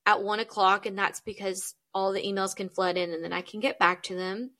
at 0.06 0.24
one 0.24 0.40
o'clock, 0.40 0.86
and 0.86 0.98
that's 0.98 1.22
because 1.22 1.76
all 1.94 2.12
the 2.12 2.22
emails 2.22 2.56
can 2.56 2.70
flood 2.70 2.98
in 2.98 3.14
and 3.14 3.24
then 3.24 3.34
I 3.34 3.42
can 3.42 3.60
get 3.60 3.80
back 3.80 4.04
to 4.04 4.16
them. 4.16 4.52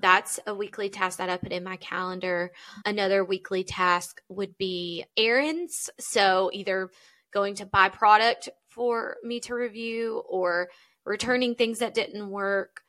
That's 0.00 0.38
a 0.46 0.54
weekly 0.54 0.90
task 0.90 1.18
that 1.18 1.28
I 1.28 1.36
put 1.36 1.52
in 1.52 1.64
my 1.64 1.76
calendar. 1.76 2.52
Another 2.84 3.24
weekly 3.24 3.64
task 3.64 4.20
would 4.28 4.56
be 4.56 5.04
errands. 5.16 5.90
So 5.98 6.50
either 6.52 6.90
going 7.32 7.56
to 7.56 7.66
buy 7.66 7.88
product 7.88 8.48
for 8.68 9.16
me 9.22 9.40
to 9.40 9.54
review 9.54 10.22
or 10.28 10.68
returning 11.08 11.54
things 11.54 11.80
that 11.80 11.94
didn't 11.94 12.30
work 12.30 12.82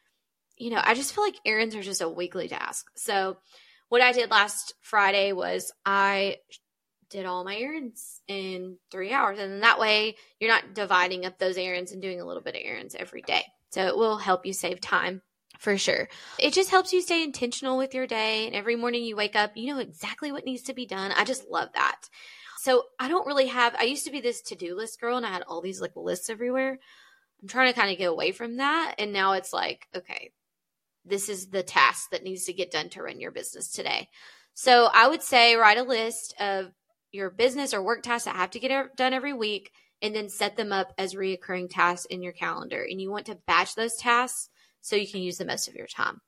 you 0.59 0.69
know, 0.69 0.81
I 0.83 0.93
just 0.93 1.15
feel 1.15 1.23
like 1.23 1.39
errands 1.45 1.73
are 1.73 1.81
just 1.81 2.01
a 2.01 2.09
weekly 2.09 2.49
task. 2.49 2.85
So, 2.95 3.37
what 3.87 4.01
I 4.01 4.11
did 4.11 4.29
last 4.29 4.75
Friday 4.81 5.31
was 5.31 5.71
I 5.85 6.37
did 7.09 7.25
all 7.25 7.43
my 7.43 7.57
errands 7.57 8.21
in 8.27 8.77
three 8.91 9.11
hours. 9.11 9.39
And 9.39 9.63
that 9.63 9.79
way 9.79 10.15
you're 10.39 10.51
not 10.51 10.75
dividing 10.75 11.25
up 11.25 11.39
those 11.39 11.57
errands 11.57 11.91
and 11.91 12.01
doing 12.01 12.21
a 12.21 12.25
little 12.25 12.43
bit 12.43 12.55
of 12.55 12.61
errands 12.63 12.93
every 12.93 13.23
day. 13.23 13.43
So, 13.71 13.87
it 13.87 13.97
will 13.97 14.17
help 14.17 14.45
you 14.45 14.53
save 14.53 14.81
time 14.81 15.21
for 15.59 15.77
sure. 15.77 16.09
It 16.37 16.53
just 16.53 16.69
helps 16.69 16.93
you 16.93 17.01
stay 17.01 17.23
intentional 17.23 17.77
with 17.77 17.93
your 17.93 18.05
day. 18.05 18.45
And 18.45 18.53
every 18.53 18.75
morning 18.75 19.03
you 19.03 19.15
wake 19.15 19.35
up, 19.37 19.55
you 19.55 19.73
know 19.73 19.79
exactly 19.79 20.31
what 20.31 20.45
needs 20.45 20.63
to 20.63 20.73
be 20.73 20.85
done. 20.85 21.11
I 21.13 21.23
just 21.23 21.49
love 21.49 21.69
that. 21.73 22.01
So, 22.59 22.83
I 22.99 23.07
don't 23.07 23.27
really 23.27 23.47
have, 23.47 23.75
I 23.79 23.85
used 23.85 24.05
to 24.05 24.11
be 24.11 24.19
this 24.19 24.41
to 24.41 24.55
do 24.55 24.75
list 24.75 24.99
girl 24.99 25.15
and 25.15 25.25
I 25.25 25.29
had 25.29 25.43
all 25.43 25.61
these 25.61 25.79
like 25.79 25.95
lists 25.95 26.29
everywhere. 26.29 26.79
I'm 27.41 27.47
trying 27.47 27.71
to 27.73 27.79
kind 27.79 27.91
of 27.91 27.97
get 27.97 28.09
away 28.09 28.31
from 28.31 28.57
that. 28.57 28.95
And 28.97 29.13
now 29.13 29.33
it's 29.33 29.53
like, 29.53 29.87
okay, 29.95 30.31
this 31.05 31.29
is 31.29 31.47
the 31.47 31.63
task 31.63 32.11
that 32.11 32.23
needs 32.23 32.45
to 32.45 32.53
get 32.53 32.71
done 32.71 32.89
to 32.89 33.03
run 33.03 33.19
your 33.19 33.31
business 33.31 33.71
today. 33.71 34.09
So 34.53 34.89
I 34.93 35.07
would 35.07 35.23
say 35.23 35.55
write 35.55 35.77
a 35.77 35.83
list 35.83 36.33
of 36.39 36.71
your 37.11 37.29
business 37.29 37.73
or 37.73 37.81
work 37.81 38.03
tasks 38.03 38.25
that 38.25 38.35
have 38.35 38.51
to 38.51 38.59
get 38.59 38.95
done 38.95 39.13
every 39.13 39.33
week 39.33 39.71
and 40.01 40.15
then 40.15 40.29
set 40.29 40.55
them 40.55 40.71
up 40.71 40.93
as 40.97 41.15
reoccurring 41.15 41.69
tasks 41.69 42.05
in 42.05 42.21
your 42.21 42.33
calendar. 42.33 42.85
And 42.89 43.01
you 43.01 43.11
want 43.11 43.25
to 43.27 43.39
batch 43.47 43.75
those 43.75 43.95
tasks 43.95 44.49
so 44.81 44.95
you 44.95 45.07
can 45.07 45.21
use 45.21 45.37
the 45.37 45.45
most 45.45 45.67
of 45.67 45.75
your 45.75 45.87
time. 45.87 46.21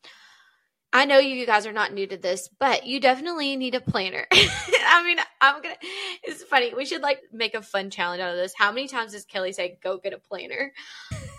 I 0.94 1.06
know 1.06 1.20
you 1.20 1.46
guys 1.46 1.66
are 1.66 1.72
not 1.72 1.94
new 1.94 2.06
to 2.08 2.18
this, 2.18 2.50
but 2.60 2.86
you 2.86 3.00
definitely 3.00 3.56
need 3.56 3.76
a 3.76 3.82
planner. 3.82 4.28
I 4.32 5.04
mean, 5.06 5.18
I'm 5.40 5.62
gonna, 5.62 5.76
it's 6.24 6.44
funny. 6.44 6.74
We 6.74 6.86
should 6.86 7.02
like 7.02 7.22
make 7.32 7.56
a 7.56 7.62
fun 7.62 7.90
challenge 7.90 8.22
out 8.22 8.32
of 8.32 8.38
this. 8.38 8.54
How 8.58 8.72
many 8.72 8.88
times 8.88 9.14
does 9.14 9.26
Kelly 9.26 9.54
say, 9.54 9.78
go 9.82 9.98
get 9.98 10.14
a 10.14 10.18
planner? 10.18 10.74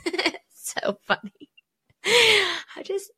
so 0.54 0.98
funny. 1.02 1.50
I 2.04 2.82
just 2.82 3.10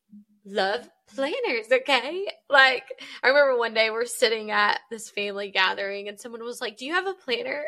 love 0.44 0.88
planners, 1.14 1.66
okay? 1.72 2.26
Like, 2.50 2.84
I 3.22 3.28
remember 3.28 3.56
one 3.56 3.74
day 3.74 3.90
we're 3.90 4.04
sitting 4.04 4.50
at 4.50 4.80
this 4.90 5.08
family 5.10 5.50
gathering 5.50 6.08
and 6.08 6.18
someone 6.18 6.42
was 6.42 6.60
like, 6.60 6.76
Do 6.76 6.86
you 6.86 6.94
have 6.94 7.06
a 7.06 7.14
planner? 7.14 7.64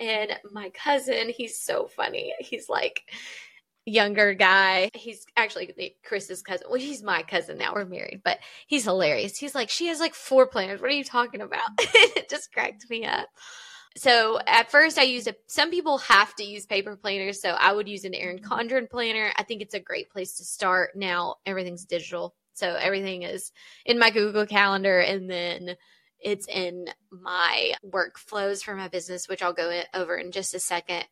And 0.00 0.32
my 0.52 0.70
cousin, 0.70 1.28
he's 1.28 1.58
so 1.58 1.86
funny. 1.86 2.32
He's 2.38 2.68
like, 2.68 3.02
younger 3.88 4.34
guy. 4.34 4.90
He's 4.94 5.26
actually 5.36 5.94
Chris's 6.04 6.42
cousin. 6.42 6.66
Well, 6.70 6.80
he's 6.80 7.02
my 7.02 7.22
cousin 7.22 7.58
now. 7.58 7.74
We're 7.74 7.84
married, 7.84 8.22
but 8.24 8.38
he's 8.66 8.84
hilarious. 8.84 9.36
He's 9.36 9.54
like, 9.54 9.70
she 9.70 9.86
has 9.88 10.00
like 10.00 10.14
four 10.14 10.46
planners. 10.46 10.80
What 10.80 10.90
are 10.90 10.94
you 10.94 11.04
talking 11.04 11.40
about? 11.40 11.70
it 11.78 12.28
just 12.28 12.52
cracked 12.52 12.88
me 12.90 13.04
up. 13.04 13.28
So 13.96 14.38
at 14.46 14.70
first 14.70 14.98
I 14.98 15.02
used 15.02 15.26
a, 15.26 15.34
some 15.48 15.70
people 15.70 15.98
have 15.98 16.34
to 16.36 16.44
use 16.44 16.66
paper 16.66 16.96
planners. 16.96 17.40
So 17.40 17.50
I 17.50 17.72
would 17.72 17.88
use 17.88 18.04
an 18.04 18.14
Erin 18.14 18.38
mm-hmm. 18.38 18.52
Condren 18.52 18.88
planner. 18.88 19.32
I 19.36 19.42
think 19.42 19.62
it's 19.62 19.74
a 19.74 19.80
great 19.80 20.10
place 20.10 20.36
to 20.36 20.44
start. 20.44 20.90
Now 20.94 21.36
everything's 21.44 21.84
digital. 21.84 22.34
So 22.54 22.74
everything 22.74 23.22
is 23.22 23.52
in 23.84 23.98
my 23.98 24.10
Google 24.10 24.46
calendar 24.46 24.98
and 24.98 25.30
then 25.30 25.76
it's 26.20 26.48
in 26.48 26.86
my 27.10 27.74
workflows 27.86 28.62
for 28.62 28.74
my 28.74 28.88
business, 28.88 29.28
which 29.28 29.42
I'll 29.42 29.52
go 29.52 29.82
over 29.94 30.16
in 30.16 30.32
just 30.32 30.54
a 30.54 30.60
second. 30.60 31.04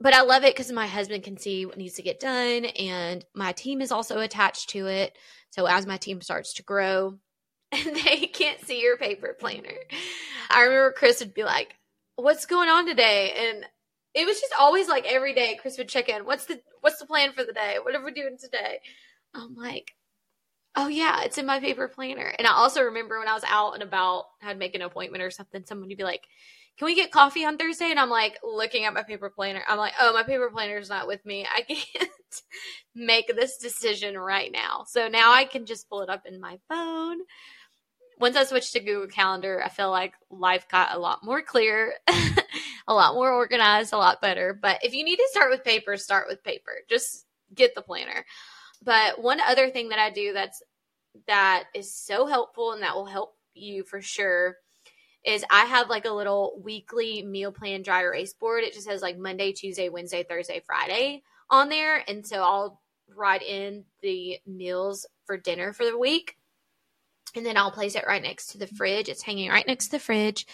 But 0.00 0.14
I 0.14 0.22
love 0.22 0.44
it 0.44 0.54
because 0.54 0.72
my 0.72 0.86
husband 0.86 1.24
can 1.24 1.36
see 1.36 1.66
what 1.66 1.76
needs 1.76 1.94
to 1.94 2.02
get 2.02 2.20
done 2.20 2.64
and 2.64 3.24
my 3.34 3.52
team 3.52 3.80
is 3.80 3.92
also 3.92 4.20
attached 4.20 4.70
to 4.70 4.86
it. 4.86 5.16
So 5.50 5.66
as 5.66 5.86
my 5.86 5.96
team 5.96 6.20
starts 6.20 6.54
to 6.54 6.62
grow, 6.62 7.18
and 7.72 7.96
they 7.96 8.26
can't 8.26 8.60
see 8.60 8.80
your 8.80 8.96
paper 8.96 9.36
planner. 9.38 9.74
I 10.50 10.62
remember 10.62 10.92
Chris 10.92 11.20
would 11.20 11.34
be 11.34 11.44
like, 11.44 11.74
what's 12.16 12.46
going 12.46 12.68
on 12.68 12.86
today? 12.86 13.32
And 13.36 13.66
it 14.14 14.26
was 14.26 14.40
just 14.40 14.52
always 14.58 14.88
like 14.88 15.04
every 15.06 15.34
day 15.34 15.58
Chris 15.60 15.78
would 15.78 15.88
check 15.88 16.08
in. 16.08 16.24
What's 16.24 16.44
the 16.46 16.60
what's 16.80 16.98
the 16.98 17.06
plan 17.06 17.32
for 17.32 17.44
the 17.44 17.52
day? 17.52 17.78
What 17.82 17.94
are 17.94 18.04
we 18.04 18.12
doing 18.12 18.36
today? 18.38 18.80
I'm 19.34 19.56
like, 19.56 19.92
oh 20.76 20.88
yeah, 20.88 21.22
it's 21.22 21.38
in 21.38 21.46
my 21.46 21.60
paper 21.60 21.88
planner. 21.88 22.32
And 22.38 22.46
I 22.46 22.52
also 22.52 22.82
remember 22.82 23.18
when 23.18 23.28
I 23.28 23.34
was 23.34 23.44
out 23.48 23.74
and 23.74 23.82
about, 23.82 24.24
I'd 24.42 24.58
make 24.58 24.74
an 24.74 24.82
appointment 24.82 25.22
or 25.22 25.30
something, 25.30 25.64
someone 25.66 25.88
would 25.88 25.98
be 25.98 26.04
like, 26.04 26.26
can 26.76 26.86
we 26.86 26.96
get 26.96 27.12
coffee 27.12 27.44
on 27.44 27.56
Thursday? 27.56 27.90
And 27.90 28.00
I'm 28.00 28.10
like 28.10 28.38
looking 28.42 28.84
at 28.84 28.94
my 28.94 29.04
paper 29.04 29.30
planner. 29.30 29.62
I'm 29.68 29.78
like, 29.78 29.92
oh, 30.00 30.12
my 30.12 30.24
paper 30.24 30.50
planner 30.50 30.78
is 30.78 30.88
not 30.88 31.06
with 31.06 31.24
me. 31.24 31.46
I 31.46 31.62
can't 31.68 32.10
make 32.94 33.28
this 33.34 33.58
decision 33.58 34.18
right 34.18 34.50
now. 34.52 34.84
So 34.88 35.08
now 35.08 35.32
I 35.32 35.44
can 35.44 35.66
just 35.66 35.88
pull 35.88 36.02
it 36.02 36.10
up 36.10 36.26
in 36.26 36.40
my 36.40 36.58
phone. 36.68 37.18
Once 38.18 38.36
I 38.36 38.44
switched 38.44 38.72
to 38.72 38.80
Google 38.80 39.08
Calendar, 39.08 39.62
I 39.64 39.68
feel 39.68 39.90
like 39.90 40.14
life 40.30 40.66
got 40.68 40.94
a 40.94 40.98
lot 40.98 41.24
more 41.24 41.42
clear, 41.42 41.94
a 42.88 42.94
lot 42.94 43.14
more 43.14 43.32
organized, 43.32 43.92
a 43.92 43.96
lot 43.96 44.20
better. 44.20 44.56
But 44.60 44.84
if 44.84 44.94
you 44.94 45.04
need 45.04 45.16
to 45.16 45.28
start 45.30 45.50
with 45.50 45.64
paper, 45.64 45.96
start 45.96 46.26
with 46.28 46.42
paper. 46.42 46.72
Just 46.88 47.26
get 47.54 47.74
the 47.74 47.82
planner. 47.82 48.24
But 48.84 49.22
one 49.22 49.40
other 49.40 49.70
thing 49.70 49.88
that 49.88 49.98
I 49.98 50.10
do 50.10 50.32
that's 50.32 50.62
that 51.26 51.64
is 51.74 51.94
so 51.94 52.26
helpful 52.26 52.72
and 52.72 52.82
that 52.82 52.94
will 52.94 53.06
help 53.06 53.36
you 53.54 53.84
for 53.84 54.00
sure 54.00 54.56
is 55.24 55.44
I 55.48 55.64
have 55.64 55.88
like 55.88 56.04
a 56.04 56.12
little 56.12 56.60
weekly 56.62 57.22
meal 57.22 57.50
plan 57.50 57.82
dry 57.82 58.02
erase 58.02 58.34
board. 58.34 58.62
It 58.62 58.74
just 58.74 58.88
has 58.88 59.00
like 59.00 59.16
Monday, 59.16 59.52
Tuesday, 59.52 59.88
Wednesday, 59.88 60.22
Thursday, 60.22 60.62
Friday 60.66 61.22
on 61.48 61.68
there. 61.68 62.02
And 62.06 62.26
so 62.26 62.42
I'll 62.42 62.82
write 63.16 63.42
in 63.42 63.84
the 64.02 64.38
meals 64.46 65.06
for 65.24 65.36
dinner 65.38 65.72
for 65.72 65.84
the 65.84 65.98
week. 65.98 66.36
And 67.34 67.44
then 67.44 67.56
I'll 67.56 67.70
place 67.70 67.94
it 67.94 68.04
right 68.06 68.22
next 68.22 68.48
to 68.48 68.58
the 68.58 68.66
fridge. 68.66 69.08
It's 69.08 69.22
hanging 69.22 69.50
right 69.50 69.66
next 69.66 69.86
to 69.86 69.92
the 69.92 69.98
fridge. 69.98 70.46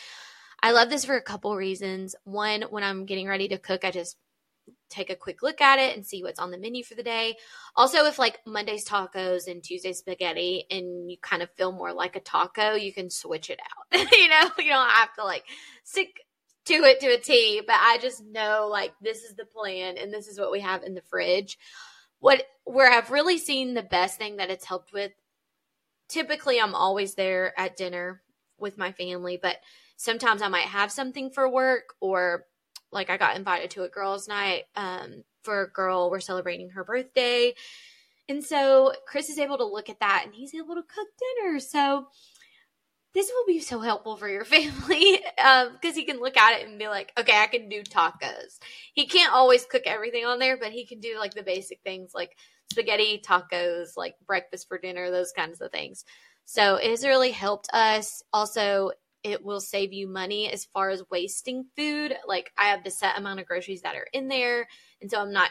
I 0.62 0.72
love 0.72 0.88
this 0.88 1.04
for 1.04 1.16
a 1.16 1.22
couple 1.22 1.54
reasons. 1.56 2.14
One, 2.24 2.62
when 2.70 2.84
I'm 2.84 3.06
getting 3.06 3.26
ready 3.26 3.48
to 3.48 3.58
cook, 3.58 3.84
I 3.84 3.90
just 3.90 4.16
take 4.90 5.10
a 5.10 5.16
quick 5.16 5.42
look 5.42 5.60
at 5.60 5.78
it 5.78 5.96
and 5.96 6.04
see 6.04 6.22
what's 6.22 6.38
on 6.38 6.50
the 6.50 6.58
menu 6.58 6.84
for 6.84 6.94
the 6.94 7.02
day. 7.02 7.36
Also, 7.76 8.04
if 8.04 8.18
like 8.18 8.40
Monday's 8.46 8.84
tacos 8.84 9.46
and 9.46 9.62
Tuesday's 9.62 9.98
spaghetti 9.98 10.64
and 10.70 11.10
you 11.10 11.16
kind 11.22 11.42
of 11.42 11.50
feel 11.52 11.72
more 11.72 11.92
like 11.92 12.16
a 12.16 12.20
taco, 12.20 12.74
you 12.74 12.92
can 12.92 13.08
switch 13.08 13.48
it 13.50 13.60
out. 13.60 13.98
you 14.12 14.28
know, 14.28 14.50
you 14.58 14.70
don't 14.70 14.90
have 14.90 15.14
to 15.14 15.24
like 15.24 15.44
stick 15.84 16.20
to 16.66 16.74
it 16.74 17.00
to 17.00 17.06
a 17.06 17.18
T, 17.18 17.62
but 17.66 17.76
I 17.78 17.98
just 17.98 18.24
know 18.24 18.68
like 18.70 18.92
this 19.00 19.22
is 19.22 19.34
the 19.34 19.46
plan 19.46 19.96
and 19.96 20.12
this 20.12 20.28
is 20.28 20.38
what 20.38 20.52
we 20.52 20.60
have 20.60 20.82
in 20.82 20.94
the 20.94 21.02
fridge. 21.02 21.58
What 22.18 22.44
where 22.64 22.92
I've 22.92 23.10
really 23.10 23.38
seen 23.38 23.74
the 23.74 23.82
best 23.82 24.18
thing 24.18 24.36
that 24.36 24.50
it's 24.50 24.66
helped 24.66 24.92
with 24.92 25.12
typically 26.10 26.60
I'm 26.60 26.74
always 26.74 27.14
there 27.14 27.58
at 27.58 27.76
dinner 27.76 28.20
with 28.58 28.76
my 28.76 28.92
family, 28.92 29.38
but 29.40 29.56
sometimes 29.96 30.42
I 30.42 30.48
might 30.48 30.66
have 30.66 30.92
something 30.92 31.30
for 31.30 31.48
work 31.48 31.94
or 32.00 32.44
like 32.92 33.10
I 33.10 33.16
got 33.16 33.36
invited 33.36 33.70
to 33.72 33.84
a 33.84 33.88
girls' 33.88 34.28
night 34.28 34.64
um, 34.76 35.24
for 35.42 35.62
a 35.62 35.70
girl. 35.70 36.10
We're 36.10 36.20
celebrating 36.20 36.70
her 36.70 36.84
birthday. 36.84 37.54
And 38.28 38.44
so 38.44 38.92
Chris 39.06 39.28
is 39.28 39.38
able 39.38 39.58
to 39.58 39.64
look 39.64 39.88
at 39.88 40.00
that 40.00 40.22
and 40.24 40.34
he's 40.34 40.54
able 40.54 40.76
to 40.76 40.82
cook 40.82 41.08
dinner. 41.42 41.58
So 41.58 42.06
this 43.12 43.30
will 43.34 43.46
be 43.46 43.60
so 43.60 43.80
helpful 43.80 44.16
for 44.16 44.28
your 44.28 44.44
family 44.46 45.20
because 45.36 45.66
um, 45.66 45.94
he 45.94 46.04
can 46.04 46.20
look 46.20 46.36
at 46.36 46.60
it 46.60 46.68
and 46.68 46.78
be 46.78 46.88
like, 46.88 47.12
okay, 47.18 47.36
I 47.38 47.46
can 47.46 47.68
do 47.68 47.82
tacos. 47.82 48.58
He 48.92 49.06
can't 49.06 49.32
always 49.32 49.64
cook 49.64 49.82
everything 49.86 50.24
on 50.24 50.38
there, 50.38 50.56
but 50.56 50.72
he 50.72 50.86
can 50.86 51.00
do 51.00 51.18
like 51.18 51.34
the 51.34 51.42
basic 51.42 51.80
things 51.82 52.12
like 52.14 52.36
spaghetti, 52.70 53.20
tacos, 53.24 53.96
like 53.96 54.14
breakfast 54.26 54.68
for 54.68 54.78
dinner, 54.78 55.10
those 55.10 55.32
kinds 55.32 55.60
of 55.60 55.72
things. 55.72 56.04
So 56.44 56.76
it 56.76 56.90
has 56.90 57.04
really 57.04 57.32
helped 57.32 57.68
us. 57.72 58.22
Also, 58.32 58.92
it 59.22 59.44
will 59.44 59.60
save 59.60 59.92
you 59.92 60.08
money 60.08 60.50
as 60.50 60.64
far 60.66 60.90
as 60.90 61.02
wasting 61.10 61.64
food. 61.76 62.14
Like 62.26 62.52
I 62.56 62.66
have 62.66 62.84
the 62.84 62.90
set 62.90 63.18
amount 63.18 63.40
of 63.40 63.46
groceries 63.46 63.82
that 63.82 63.96
are 63.96 64.06
in 64.12 64.28
there. 64.28 64.68
And 65.00 65.10
so 65.10 65.20
I'm 65.20 65.32
not 65.32 65.50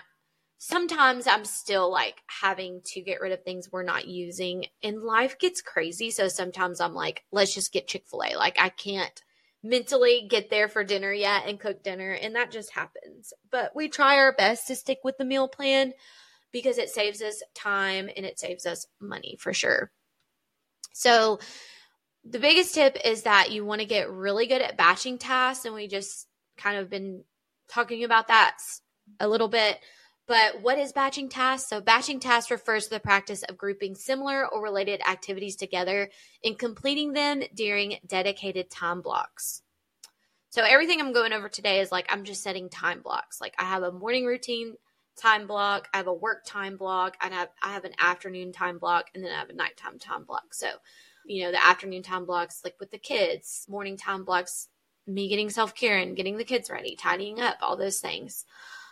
sometimes 0.59 1.25
I'm 1.25 1.45
still 1.45 1.89
like 1.89 2.21
having 2.27 2.81
to 2.85 3.01
get 3.01 3.21
rid 3.21 3.31
of 3.31 3.43
things 3.43 3.71
we're 3.71 3.83
not 3.83 4.07
using 4.07 4.65
and 4.83 5.01
life 5.01 5.39
gets 5.39 5.61
crazy. 5.61 6.11
So 6.11 6.27
sometimes 6.27 6.81
I'm 6.81 6.93
like, 6.93 7.23
let's 7.31 7.53
just 7.53 7.71
get 7.71 7.87
Chick-fil-A. 7.87 8.35
Like 8.35 8.57
I 8.59 8.69
can't 8.69 9.23
mentally 9.63 10.27
get 10.29 10.49
there 10.49 10.67
for 10.67 10.83
dinner 10.83 11.11
yet 11.13 11.43
and 11.47 11.59
cook 11.59 11.83
dinner 11.83 12.11
and 12.11 12.35
that 12.35 12.51
just 12.51 12.73
happens. 12.73 13.33
But 13.51 13.75
we 13.75 13.87
try 13.87 14.17
our 14.17 14.33
best 14.33 14.67
to 14.67 14.75
stick 14.75 14.99
with 15.03 15.17
the 15.17 15.25
meal 15.25 15.47
plan 15.47 15.93
because 16.51 16.77
it 16.77 16.89
saves 16.89 17.21
us 17.21 17.41
time 17.55 18.09
and 18.15 18.25
it 18.25 18.39
saves 18.39 18.65
us 18.65 18.85
money 18.99 19.37
for 19.39 19.53
sure. 19.53 19.91
So 20.93 21.39
the 22.23 22.39
biggest 22.39 22.73
tip 22.73 22.97
is 23.03 23.23
that 23.23 23.51
you 23.51 23.65
want 23.65 23.81
to 23.81 23.87
get 23.87 24.11
really 24.11 24.47
good 24.47 24.61
at 24.61 24.77
batching 24.77 25.17
tasks. 25.17 25.65
And 25.65 25.73
we 25.73 25.87
just 25.87 26.27
kind 26.57 26.77
of 26.77 26.89
been 26.89 27.23
talking 27.69 28.03
about 28.03 28.27
that 28.27 28.57
a 29.19 29.27
little 29.27 29.47
bit. 29.47 29.79
But 30.27 30.61
what 30.61 30.77
is 30.77 30.93
batching 30.93 31.29
tasks? 31.29 31.67
So, 31.69 31.81
batching 31.81 32.19
tasks 32.19 32.51
refers 32.51 32.83
to 32.83 32.91
the 32.91 32.99
practice 32.99 33.41
of 33.41 33.57
grouping 33.57 33.95
similar 33.95 34.45
or 34.47 34.61
related 34.61 35.01
activities 35.01 35.55
together 35.55 36.11
and 36.43 36.57
completing 36.57 37.13
them 37.13 37.41
during 37.55 37.97
dedicated 38.05 38.69
time 38.69 39.01
blocks. 39.01 39.63
So, 40.51 40.63
everything 40.63 41.01
I'm 41.01 41.13
going 41.13 41.33
over 41.33 41.49
today 41.49 41.79
is 41.79 41.91
like 41.91 42.05
I'm 42.09 42.25
just 42.25 42.43
setting 42.43 42.69
time 42.69 43.01
blocks. 43.01 43.41
Like, 43.41 43.55
I 43.57 43.63
have 43.63 43.81
a 43.81 43.91
morning 43.91 44.23
routine 44.23 44.75
time 45.17 45.47
block, 45.47 45.87
I 45.95 45.97
have 45.97 46.05
a 46.05 46.13
work 46.13 46.45
time 46.45 46.77
block, 46.77 47.17
and 47.21 47.33
I 47.33 47.37
have, 47.37 47.49
I 47.63 47.73
have 47.73 47.85
an 47.85 47.95
afternoon 47.99 48.51
time 48.51 48.77
block, 48.77 49.09
and 49.15 49.23
then 49.23 49.31
I 49.31 49.39
have 49.39 49.49
a 49.49 49.53
nighttime 49.53 49.97
time 49.97 50.25
block. 50.25 50.53
So, 50.53 50.67
you 51.29 51.43
know, 51.43 51.51
the 51.51 51.63
afternoon 51.63 52.01
time 52.01 52.25
blocks, 52.25 52.61
like 52.63 52.75
with 52.79 52.89
the 52.89 52.97
kids, 52.97 53.65
morning 53.69 53.95
time 53.95 54.25
blocks, 54.25 54.67
me 55.05 55.29
getting 55.29 55.49
self 55.49 55.75
care 55.75 55.97
and 55.97 56.15
getting 56.15 56.37
the 56.37 56.43
kids 56.43 56.69
ready, 56.69 56.95
tidying 56.95 57.39
up, 57.39 57.57
all 57.61 57.77
those 57.77 57.99
things. 57.99 58.45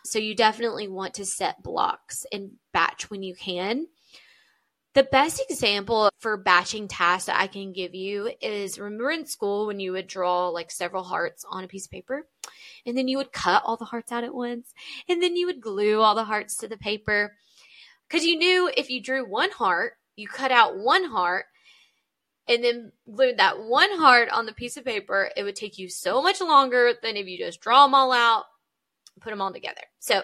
So 0.06 0.20
you 0.20 0.36
definitely 0.36 0.88
want 0.88 1.16
to 1.16 1.26
set 1.26 1.64
blocks 1.64 2.26
and 2.32 2.52
batch 2.74 3.10
when 3.10 3.24
you 3.24 3.36
can. 3.36 3.88
The 4.94 5.04
best 5.04 5.44
example 5.50 6.10
for 6.20 6.38
batching 6.38 6.88
tasks 6.88 7.26
that 7.26 7.40
I 7.40 7.48
can 7.48 7.74
give 7.74 7.94
you 7.94 8.32
is 8.40 8.80
remember 8.80 9.12
in 9.12 9.26
school 9.26 9.68
when 9.68 9.80
you 9.80 9.92
would 9.92 10.08
draw 10.08 10.50
like 10.50 10.72
several 10.72 11.04
hearts 11.04 11.44
on 11.50 11.64
a 11.64 11.68
piece 11.68 11.86
of 11.86 11.92
paper 11.92 12.28
and 12.86 12.98
then 12.98 13.08
you 13.08 13.18
would 13.18 13.32
cut 13.32 13.64
all 13.66 13.78
the 13.78 13.86
hearts 13.86 14.12
out 14.12 14.24
at 14.24 14.34
once 14.34 14.74
and 15.08 15.22
then 15.22 15.36
you 15.36 15.46
would 15.48 15.62
glue 15.62 16.02
all 16.02 16.16
the 16.16 16.24
hearts 16.24 16.58
to 16.58 16.68
the 16.68 16.78
paper 16.78 17.36
because 18.08 18.26
you 18.26 18.38
knew 18.38 18.72
if 18.76 18.90
you 18.90 19.02
drew 19.02 19.28
one 19.30 19.52
heart, 19.52 19.94
you 20.16 20.28
cut 20.28 20.52
out 20.52 20.78
one 20.78 21.04
heart 21.04 21.46
and 22.48 22.64
then 22.64 22.92
glued 23.14 23.38
that 23.38 23.62
one 23.62 23.98
heart 23.98 24.30
on 24.30 24.46
the 24.46 24.54
piece 24.54 24.78
of 24.78 24.86
paper, 24.86 25.30
it 25.36 25.44
would 25.44 25.56
take 25.56 25.78
you 25.78 25.90
so 25.90 26.22
much 26.22 26.42
longer 26.42 26.94
than 27.02 27.18
if 27.18 27.28
you 27.28 27.38
just 27.38 27.62
draw 27.62 27.86
them 27.86 27.94
all 27.94 28.12
out, 28.12 28.46
put 29.20 29.32
them 29.32 29.42
all 29.42 29.52
together. 29.52 29.82
So, 30.00 30.24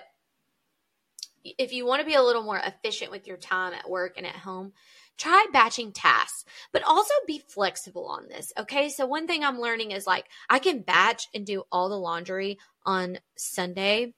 if 1.57 1.73
you 1.73 1.85
want 1.85 1.99
to 1.99 2.05
be 2.05 2.13
a 2.13 2.23
little 2.23 2.43
more 2.43 2.61
efficient 2.63 3.11
with 3.11 3.27
your 3.27 3.35
time 3.35 3.73
at 3.73 3.89
work 3.89 4.13
and 4.15 4.25
at 4.25 4.35
home, 4.35 4.71
try 5.17 5.45
batching 5.51 5.91
tasks, 5.91 6.45
but 6.71 6.83
also 6.83 7.13
be 7.27 7.39
flexible 7.39 8.07
on 8.07 8.29
this. 8.29 8.53
Okay. 8.57 8.89
So, 8.89 9.05
one 9.05 9.27
thing 9.27 9.43
I'm 9.43 9.59
learning 9.59 9.91
is 9.91 10.07
like 10.07 10.25
I 10.49 10.59
can 10.59 10.81
batch 10.81 11.27
and 11.33 11.45
do 11.45 11.63
all 11.71 11.89
the 11.89 11.99
laundry 11.99 12.59
on 12.85 13.19
Sunday, 13.35 14.13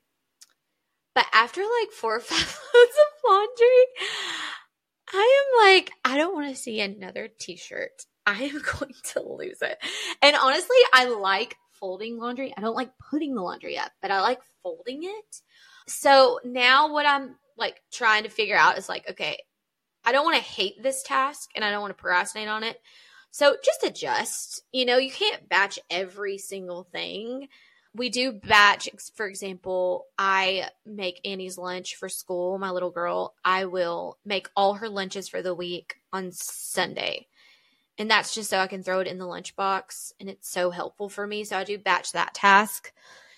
but 1.15 1.25
after 1.33 1.61
like 1.61 1.91
four 1.91 2.17
or 2.17 2.19
five 2.21 2.59
loads 2.73 2.93
of 2.93 3.29
laundry, 3.29 3.85
I 5.17 5.43
am 5.43 5.75
like, 5.75 5.91
I 6.03 6.17
don't 6.17 6.33
want 6.35 6.49
to 6.49 6.61
see 6.61 6.81
another 6.81 7.29
t 7.39 7.55
shirt. 7.55 8.05
I 8.27 8.43
am 8.43 8.61
going 8.61 8.93
to 9.13 9.21
lose 9.21 9.61
it. 9.61 9.77
And 10.21 10.35
honestly, 10.35 10.77
I 10.93 11.05
like 11.05 11.55
folding 11.71 12.17
laundry. 12.17 12.53
I 12.57 12.61
don't 12.61 12.75
like 12.75 12.91
putting 13.11 13.35
the 13.35 13.41
laundry 13.41 13.77
up, 13.77 13.91
but 14.01 14.09
I 14.09 14.21
like 14.21 14.39
folding 14.63 15.03
it. 15.03 15.41
So 15.87 16.39
now 16.43 16.91
what 16.91 17.05
I'm 17.05 17.35
like 17.57 17.81
trying 17.91 18.23
to 18.23 18.29
figure 18.29 18.57
out 18.57 18.77
is 18.77 18.89
like, 18.89 19.09
okay, 19.11 19.37
I 20.03 20.11
don't 20.11 20.25
want 20.25 20.37
to 20.37 20.43
hate 20.43 20.81
this 20.81 21.03
task 21.03 21.51
and 21.55 21.63
I 21.63 21.69
don't 21.69 21.81
want 21.81 21.95
to 21.95 22.01
procrastinate 22.01 22.47
on 22.47 22.63
it. 22.63 22.81
So 23.29 23.55
just 23.63 23.83
adjust. 23.83 24.63
You 24.71 24.85
know, 24.85 24.97
you 24.97 25.11
can't 25.11 25.47
batch 25.47 25.77
every 25.89 26.37
single 26.37 26.83
thing 26.83 27.47
we 27.95 28.09
do 28.09 28.33
batch 28.33 28.89
for 29.15 29.25
example 29.25 30.05
i 30.17 30.67
make 30.85 31.21
annie's 31.25 31.57
lunch 31.57 31.95
for 31.95 32.09
school 32.09 32.57
my 32.59 32.69
little 32.69 32.91
girl. 32.91 33.33
I 33.43 33.65
will 33.65 34.17
make 34.25 34.49
all 34.55 34.75
her 34.75 34.89
lunches 34.89 35.27
for 35.27 35.41
the 35.41 35.55
week 35.55 35.95
on 36.11 36.31
sunday. 36.31 37.27
And 37.97 38.11
that's 38.11 38.35
just 38.35 38.49
so 38.49 38.59
i 38.59 38.67
can 38.67 38.83
throw 38.83 38.99
it 38.99 39.07
in 39.07 39.17
the 39.17 39.25
lunchbox 39.25 40.11
and 40.19 40.29
it's 40.29 40.49
so 40.49 40.69
helpful 40.69 41.09
for 41.09 41.25
me. 41.25 41.43
So 41.43 41.57
i 41.57 41.63
do 41.63 41.77
batch 41.77 42.11
that 42.11 42.33
task. 42.33 42.91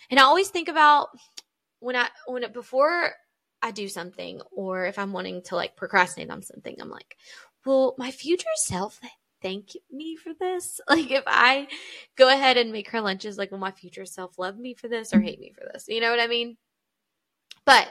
And 0.10 0.20
i 0.20 0.24
always 0.24 0.50
think 0.50 0.68
about 0.68 1.10
when 1.80 1.96
i 1.96 2.08
when 2.26 2.44
it 2.44 2.54
before 2.54 3.12
i 3.62 3.72
do 3.72 3.88
something 3.88 4.42
or 4.52 4.86
if 4.86 4.98
i'm 4.98 5.14
wanting 5.14 5.42
to 5.44 5.56
like 5.56 5.76
procrastinate 5.76 6.30
on 6.30 6.42
something 6.42 6.76
i'm 6.80 6.90
like 6.90 7.18
well 7.66 7.96
my 7.98 8.12
future 8.12 8.46
self 8.56 9.00
thank 9.42 9.70
me 9.92 10.16
for 10.16 10.34
this? 10.40 10.80
Like 10.90 11.12
if 11.12 11.24
I 11.28 11.68
go 12.16 12.30
ahead 12.30 12.58
and 12.58 12.72
make 12.72 12.90
her 12.92 13.02
lunches, 13.02 13.38
like 13.38 13.52
will 13.52 13.58
my 13.58 13.72
future 13.72 14.06
self 14.06 14.38
love 14.40 14.58
me 14.58 14.74
for 14.74 14.88
this 14.88 15.14
or 15.14 15.20
hate 15.20 15.40
me 15.40 15.54
for 15.54 15.70
this? 15.72 15.86
You 15.88 16.02
know 16.02 16.12
what 16.12 16.20
I 16.20 16.28
mean? 16.28 16.58
But 17.66 17.90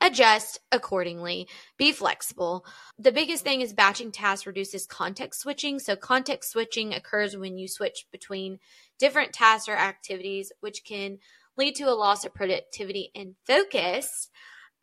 adjust 0.00 0.60
accordingly, 0.70 1.48
be 1.76 1.92
flexible. 1.92 2.64
The 2.98 3.12
biggest 3.12 3.42
thing 3.42 3.60
is 3.60 3.72
batching 3.72 4.12
tasks 4.12 4.46
reduces 4.46 4.86
context 4.86 5.40
switching. 5.40 5.78
So 5.78 5.96
context 5.96 6.50
switching 6.52 6.94
occurs 6.94 7.36
when 7.36 7.58
you 7.58 7.68
switch 7.68 8.06
between 8.12 8.58
different 8.98 9.32
tasks 9.32 9.68
or 9.68 9.76
activities, 9.76 10.52
which 10.60 10.84
can 10.84 11.18
lead 11.56 11.74
to 11.76 11.84
a 11.84 11.94
loss 11.94 12.24
of 12.24 12.34
productivity 12.34 13.10
and 13.14 13.34
focus. 13.46 14.30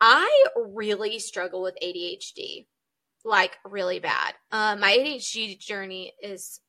I 0.00 0.44
really 0.56 1.18
struggle 1.18 1.62
with 1.62 1.78
ADHD 1.82 2.66
like 3.24 3.56
really 3.64 4.00
bad. 4.00 4.34
Um, 4.52 4.80
my 4.80 4.96
ADHD 4.96 5.58
journey 5.58 6.12
is 6.22 6.60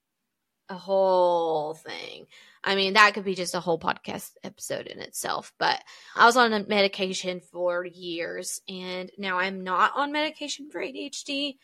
a 0.70 0.76
whole 0.76 1.76
thing. 1.76 2.26
I 2.64 2.76
mean, 2.76 2.94
that 2.94 3.14
could 3.14 3.26
be 3.26 3.36
just 3.36 3.54
a 3.54 3.60
whole 3.60 3.80
podcast 3.80 4.32
episode 4.44 4.88
in 4.88 5.00
itself. 5.00 5.54
But 5.60 5.82
I 6.16 6.26
was 6.26 6.38
on 6.38 6.54
a 6.54 6.66
medication 6.66 7.42
for 7.52 7.86
years 7.86 8.62
and 8.68 9.12
now 9.18 9.38
I'm 9.38 9.64
not 9.64 9.92
on 9.96 10.12
medication 10.12 10.70
for 10.72 10.82
ADHD. 10.82 11.58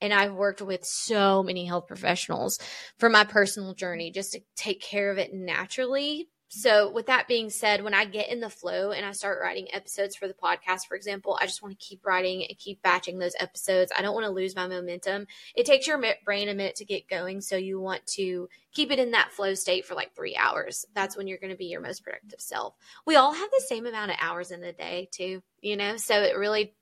And 0.00 0.12
I've 0.12 0.34
worked 0.34 0.60
with 0.60 0.84
so 0.84 1.42
many 1.42 1.64
health 1.64 1.86
professionals 1.86 2.58
for 2.98 3.08
my 3.08 3.24
personal 3.24 3.74
journey 3.74 4.10
just 4.10 4.32
to 4.32 4.40
take 4.56 4.82
care 4.82 5.10
of 5.10 5.18
it 5.18 5.32
naturally 5.32 6.28
so, 6.56 6.88
with 6.88 7.06
that 7.06 7.26
being 7.26 7.50
said, 7.50 7.82
when 7.82 7.94
I 7.94 8.04
get 8.04 8.28
in 8.28 8.38
the 8.38 8.48
flow 8.48 8.92
and 8.92 9.04
I 9.04 9.10
start 9.10 9.40
writing 9.42 9.66
episodes 9.74 10.14
for 10.14 10.28
the 10.28 10.34
podcast, 10.34 10.86
for 10.86 10.94
example, 10.94 11.36
I 11.40 11.46
just 11.46 11.64
want 11.64 11.76
to 11.76 11.84
keep 11.84 12.06
writing 12.06 12.46
and 12.48 12.56
keep 12.56 12.80
batching 12.80 13.18
those 13.18 13.34
episodes. 13.40 13.90
I 13.98 14.02
don't 14.02 14.14
want 14.14 14.26
to 14.26 14.30
lose 14.30 14.54
my 14.54 14.68
momentum. 14.68 15.26
It 15.56 15.66
takes 15.66 15.88
your 15.88 16.00
brain 16.24 16.48
a 16.48 16.54
minute 16.54 16.76
to 16.76 16.84
get 16.84 17.08
going. 17.08 17.40
So, 17.40 17.56
you 17.56 17.80
want 17.80 18.06
to 18.06 18.48
keep 18.72 18.92
it 18.92 19.00
in 19.00 19.10
that 19.10 19.32
flow 19.32 19.54
state 19.54 19.84
for 19.84 19.96
like 19.96 20.14
three 20.14 20.36
hours. 20.36 20.86
That's 20.94 21.16
when 21.16 21.26
you're 21.26 21.38
going 21.38 21.50
to 21.50 21.56
be 21.56 21.66
your 21.66 21.80
most 21.80 22.04
productive 22.04 22.40
self. 22.40 22.74
We 23.04 23.16
all 23.16 23.32
have 23.32 23.50
the 23.50 23.64
same 23.66 23.84
amount 23.84 24.12
of 24.12 24.18
hours 24.20 24.52
in 24.52 24.60
the 24.60 24.72
day, 24.72 25.08
too, 25.10 25.42
you 25.60 25.76
know? 25.76 25.96
So, 25.96 26.22
it 26.22 26.38
really, 26.38 26.72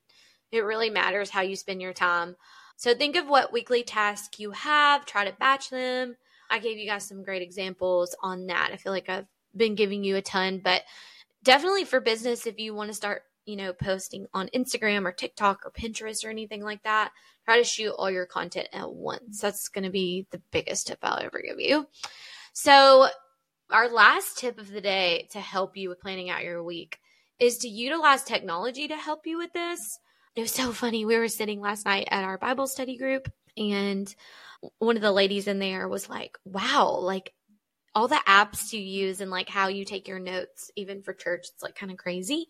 it 0.50 0.64
really 0.64 0.90
matters 0.90 1.30
how 1.30 1.40
you 1.40 1.56
spend 1.56 1.80
your 1.80 1.94
time. 1.94 2.36
So, 2.76 2.94
think 2.94 3.16
of 3.16 3.26
what 3.26 3.54
weekly 3.54 3.84
tasks 3.84 4.38
you 4.38 4.50
have, 4.50 5.06
try 5.06 5.24
to 5.24 5.32
batch 5.32 5.70
them. 5.70 6.16
I 6.50 6.58
gave 6.58 6.76
you 6.76 6.86
guys 6.86 7.08
some 7.08 7.22
great 7.22 7.40
examples 7.40 8.14
on 8.22 8.48
that. 8.48 8.68
I 8.70 8.76
feel 8.76 8.92
like 8.92 9.08
I've 9.08 9.24
been 9.56 9.74
giving 9.74 10.04
you 10.04 10.16
a 10.16 10.22
ton, 10.22 10.60
but 10.62 10.82
definitely 11.42 11.84
for 11.84 12.00
business, 12.00 12.46
if 12.46 12.58
you 12.58 12.74
want 12.74 12.90
to 12.90 12.94
start, 12.94 13.22
you 13.44 13.56
know, 13.56 13.72
posting 13.72 14.26
on 14.32 14.48
Instagram 14.54 15.04
or 15.04 15.12
TikTok 15.12 15.64
or 15.64 15.70
Pinterest 15.70 16.24
or 16.24 16.30
anything 16.30 16.62
like 16.62 16.82
that, 16.84 17.12
try 17.44 17.58
to 17.58 17.64
shoot 17.64 17.90
all 17.90 18.10
your 18.10 18.26
content 18.26 18.68
at 18.72 18.92
once. 18.92 19.40
That's 19.40 19.68
going 19.68 19.84
to 19.84 19.90
be 19.90 20.26
the 20.30 20.40
biggest 20.50 20.86
tip 20.86 20.98
I'll 21.02 21.22
ever 21.22 21.42
give 21.44 21.58
you. 21.58 21.86
So, 22.52 23.08
our 23.70 23.88
last 23.88 24.36
tip 24.36 24.58
of 24.58 24.70
the 24.70 24.82
day 24.82 25.28
to 25.32 25.40
help 25.40 25.76
you 25.76 25.88
with 25.88 26.00
planning 26.00 26.28
out 26.28 26.44
your 26.44 26.62
week 26.62 26.98
is 27.38 27.58
to 27.58 27.68
utilize 27.68 28.22
technology 28.22 28.86
to 28.86 28.96
help 28.96 29.26
you 29.26 29.38
with 29.38 29.52
this. 29.54 29.98
It 30.36 30.42
was 30.42 30.52
so 30.52 30.72
funny. 30.72 31.04
We 31.04 31.16
were 31.16 31.28
sitting 31.28 31.60
last 31.60 31.86
night 31.86 32.08
at 32.10 32.24
our 32.24 32.38
Bible 32.38 32.66
study 32.66 32.98
group, 32.98 33.32
and 33.56 34.14
one 34.78 34.96
of 34.96 35.02
the 35.02 35.12
ladies 35.12 35.48
in 35.48 35.58
there 35.58 35.88
was 35.88 36.08
like, 36.08 36.38
Wow, 36.44 36.98
like 37.00 37.32
all 37.94 38.08
the 38.08 38.20
apps 38.26 38.72
you 38.72 38.80
use 38.80 39.20
and 39.20 39.30
like 39.30 39.48
how 39.48 39.68
you 39.68 39.84
take 39.84 40.08
your 40.08 40.18
notes, 40.18 40.70
even 40.76 41.02
for 41.02 41.12
church, 41.12 41.46
it's 41.52 41.62
like 41.62 41.74
kind 41.74 41.92
of 41.92 41.98
crazy. 41.98 42.46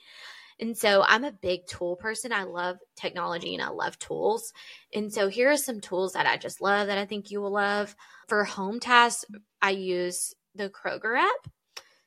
And 0.61 0.77
so 0.77 1.03
I'm 1.07 1.25
a 1.25 1.33
big 1.33 1.67
tool 1.67 1.97
person. 1.97 2.33
I 2.33 2.45
love 2.45 2.79
technology 2.95 3.55
and 3.55 3.63
I 3.63 3.71
love 3.71 3.99
tools. 3.99 4.53
And 4.95 5.13
so 5.13 5.29
here 5.29 5.51
are 5.51 5.57
some 5.57 5.81
tools 5.81 6.13
that 6.13 6.27
I 6.27 6.37
just 6.37 6.61
love 6.61 6.87
that 6.87 6.99
I 6.99 7.05
think 7.05 7.31
you 7.31 7.41
will 7.41 7.53
love. 7.53 7.97
For 8.29 8.45
home 8.45 8.79
tasks, 8.79 9.25
I 9.61 9.71
use 9.71 10.35
the 10.55 10.71
Kroger 10.71 11.19
app. 11.19 11.51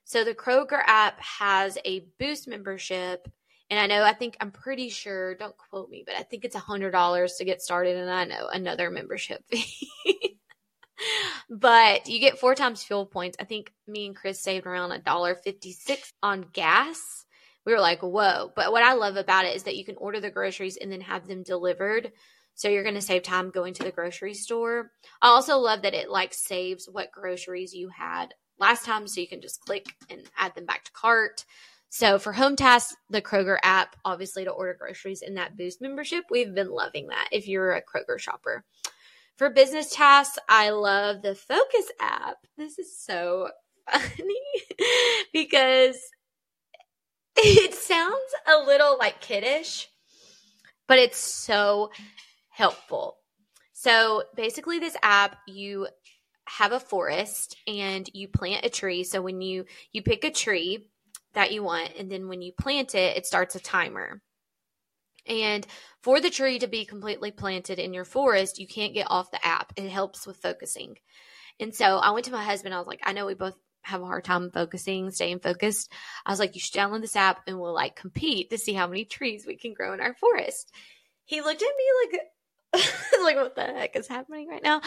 So 0.06 0.24
the 0.24 0.36
Kroger 0.36 0.82
app 0.86 1.20
has 1.20 1.78
a 1.84 2.06
Boost 2.20 2.48
membership. 2.48 3.28
And 3.70 3.80
I 3.80 3.88
know, 3.88 4.04
I 4.04 4.14
think, 4.14 4.38
I'm 4.40 4.52
pretty 4.52 4.90
sure, 4.90 5.36
don't 5.36 5.58
quote 5.58 5.90
me, 5.90 6.04
but 6.06 6.16
I 6.16 6.22
think 6.22 6.46
it's 6.46 6.56
a 6.56 6.60
$100 6.60 7.38
to 7.38 7.46
get 7.46 7.62
started. 7.62 7.98
And 7.98 8.12
I 8.12 8.24
know 8.24 8.48
another 8.48 8.92
membership 8.92 9.44
fee 9.50 10.38
but 11.50 12.08
you 12.08 12.20
get 12.20 12.40
four 12.40 12.56
times 12.56 12.84
fuel 12.84 13.06
points. 13.06 13.38
I 13.40 13.44
think 13.44 13.72
me 13.88 14.06
and 14.08 14.16
Chris 14.16 14.42
saved 14.42 14.66
around 14.66 14.92
a 14.92 15.00
dollar 15.00 15.36
fifty 15.36 15.72
six 15.72 16.12
on 16.22 16.46
gas. 16.54 17.26
We 17.66 17.74
were 17.74 17.80
like, 17.80 18.02
whoa. 18.02 18.52
But 18.56 18.72
what 18.72 18.84
I 18.84 18.94
love 18.94 19.16
about 19.16 19.46
it 19.46 19.56
is 19.56 19.64
that 19.64 19.76
you 19.76 19.86
can 19.86 19.96
order 19.98 20.20
the 20.20 20.30
groceries 20.30 20.78
and 20.78 20.92
then 20.92 21.02
have 21.02 21.28
them 21.28 21.42
delivered. 21.42 22.12
So 22.54 22.70
you're 22.70 22.84
going 22.84 22.96
to 22.96 23.02
save 23.02 23.24
time 23.24 23.50
going 23.50 23.74
to 23.74 23.84
the 23.84 23.92
grocery 23.92 24.34
store. 24.34 24.92
I 25.22 25.30
also 25.30 25.58
love 25.58 25.82
that 25.82 25.96
it 25.96 26.10
like 26.10 26.34
saves 26.34 26.88
what 26.90 27.12
groceries 27.12 27.74
you 27.74 27.90
had 27.90 28.34
last 28.60 28.86
time. 28.86 29.08
So 29.08 29.20
you 29.20 29.28
can 29.28 29.42
just 29.42 29.62
click 29.62 29.88
and 30.10 30.22
add 30.38 30.56
them 30.56 30.66
back 30.66 30.86
to 30.86 30.92
cart. 30.92 31.44
So 31.90 32.20
for 32.20 32.34
home 32.34 32.56
tasks, 32.56 32.96
the 33.10 33.22
Kroger 33.22 33.58
app, 33.64 33.96
obviously 34.06 34.44
to 34.44 34.52
order 34.52 34.78
groceries 34.80 35.22
in 35.22 35.36
that 35.36 35.58
Boost 35.58 35.82
membership, 35.82 36.26
we've 36.30 36.54
been 36.54 36.70
loving 36.70 37.08
that 37.08 37.30
if 37.32 37.48
you're 37.48 37.74
a 37.74 37.82
Kroger 37.82 38.20
shopper. 38.20 38.64
For 39.38 39.50
business 39.50 39.92
tasks, 39.92 40.40
I 40.48 40.70
love 40.70 41.22
the 41.22 41.36
Focus 41.36 41.92
app. 42.00 42.38
This 42.58 42.80
is 42.80 42.98
so 42.98 43.50
funny 43.92 44.40
because 45.34 45.98
it 47.36 47.74
sounds 47.74 48.16
a 48.48 48.66
little 48.66 48.98
like 48.98 49.20
kiddish, 49.20 49.90
but 50.88 51.00
it's 51.00 51.18
so 51.18 51.92
helpful. 52.50 53.18
So 53.74 54.24
basically, 54.38 54.80
this 54.80 54.96
app, 55.04 55.38
you 55.48 55.88
have 56.48 56.72
a 56.72 56.80
forest 56.80 57.58
and 57.68 58.10
you 58.14 58.30
plant 58.30 58.66
a 58.66 58.70
tree. 58.70 59.04
So 59.04 59.22
when 59.22 59.42
you 59.42 59.66
you 59.92 60.02
pick 60.02 60.24
a 60.24 60.32
tree 60.32 60.88
that 61.34 61.52
you 61.52 61.62
want, 61.62 61.92
and 62.00 62.10
then 62.10 62.30
when 62.30 62.42
you 62.42 62.54
plant 62.54 62.96
it, 62.96 63.18
it 63.18 63.26
starts 63.26 63.56
a 63.56 63.60
timer. 63.60 64.22
And 65.28 65.66
for 66.02 66.20
the 66.20 66.30
tree 66.30 66.60
to 66.60 66.68
be 66.68 66.86
completely 66.86 67.32
planted 67.32 67.80
in 67.80 67.94
your 67.94 68.06
forest, 68.06 68.60
you 68.60 68.68
can't 68.68 68.94
get 68.94 69.08
off 69.10 69.32
the 69.32 69.46
app. 69.46 69.74
It 69.76 69.90
helps 69.90 70.28
with 70.28 70.38
focusing. 70.38 70.96
And 71.60 71.74
so 71.74 71.98
I 71.98 72.12
went 72.12 72.26
to 72.26 72.32
my 72.32 72.44
husband. 72.44 72.74
I 72.74 72.80
was 72.80 72.88
like, 72.88 73.02
I 73.04 73.14
know 73.14 73.26
we 73.26 73.34
both 73.34 73.56
have 73.84 74.02
a 74.02 74.06
hard 74.06 74.24
time 74.24 74.52
focusing, 74.52 75.12
staying 75.12 75.40
focused. 75.40 75.92
I 76.26 76.32
was 76.32 76.40
like, 76.40 76.56
you 76.56 76.62
should 76.62 76.76
download 76.80 77.02
this 77.02 77.16
app 77.16 77.42
and 77.48 77.60
we'll 77.60 77.74
like 77.74 77.96
compete 77.96 78.50
to 78.50 78.58
see 78.58 78.74
how 78.74 78.88
many 78.88 79.06
trees 79.06 79.46
we 79.46 79.58
can 79.58 79.74
grow 79.74 79.94
in 79.94 80.02
our 80.02 80.16
forest. 80.16 80.72
He 81.24 81.42
looked 81.42 81.62
at 81.62 81.68
me 81.78 82.12
like, 82.12 82.22
like 83.24 83.36
what 83.38 83.56
the 83.56 83.62
heck 83.62 83.96
is 83.96 84.08
happening 84.08 84.50
right 84.50 84.64
now 84.64 84.82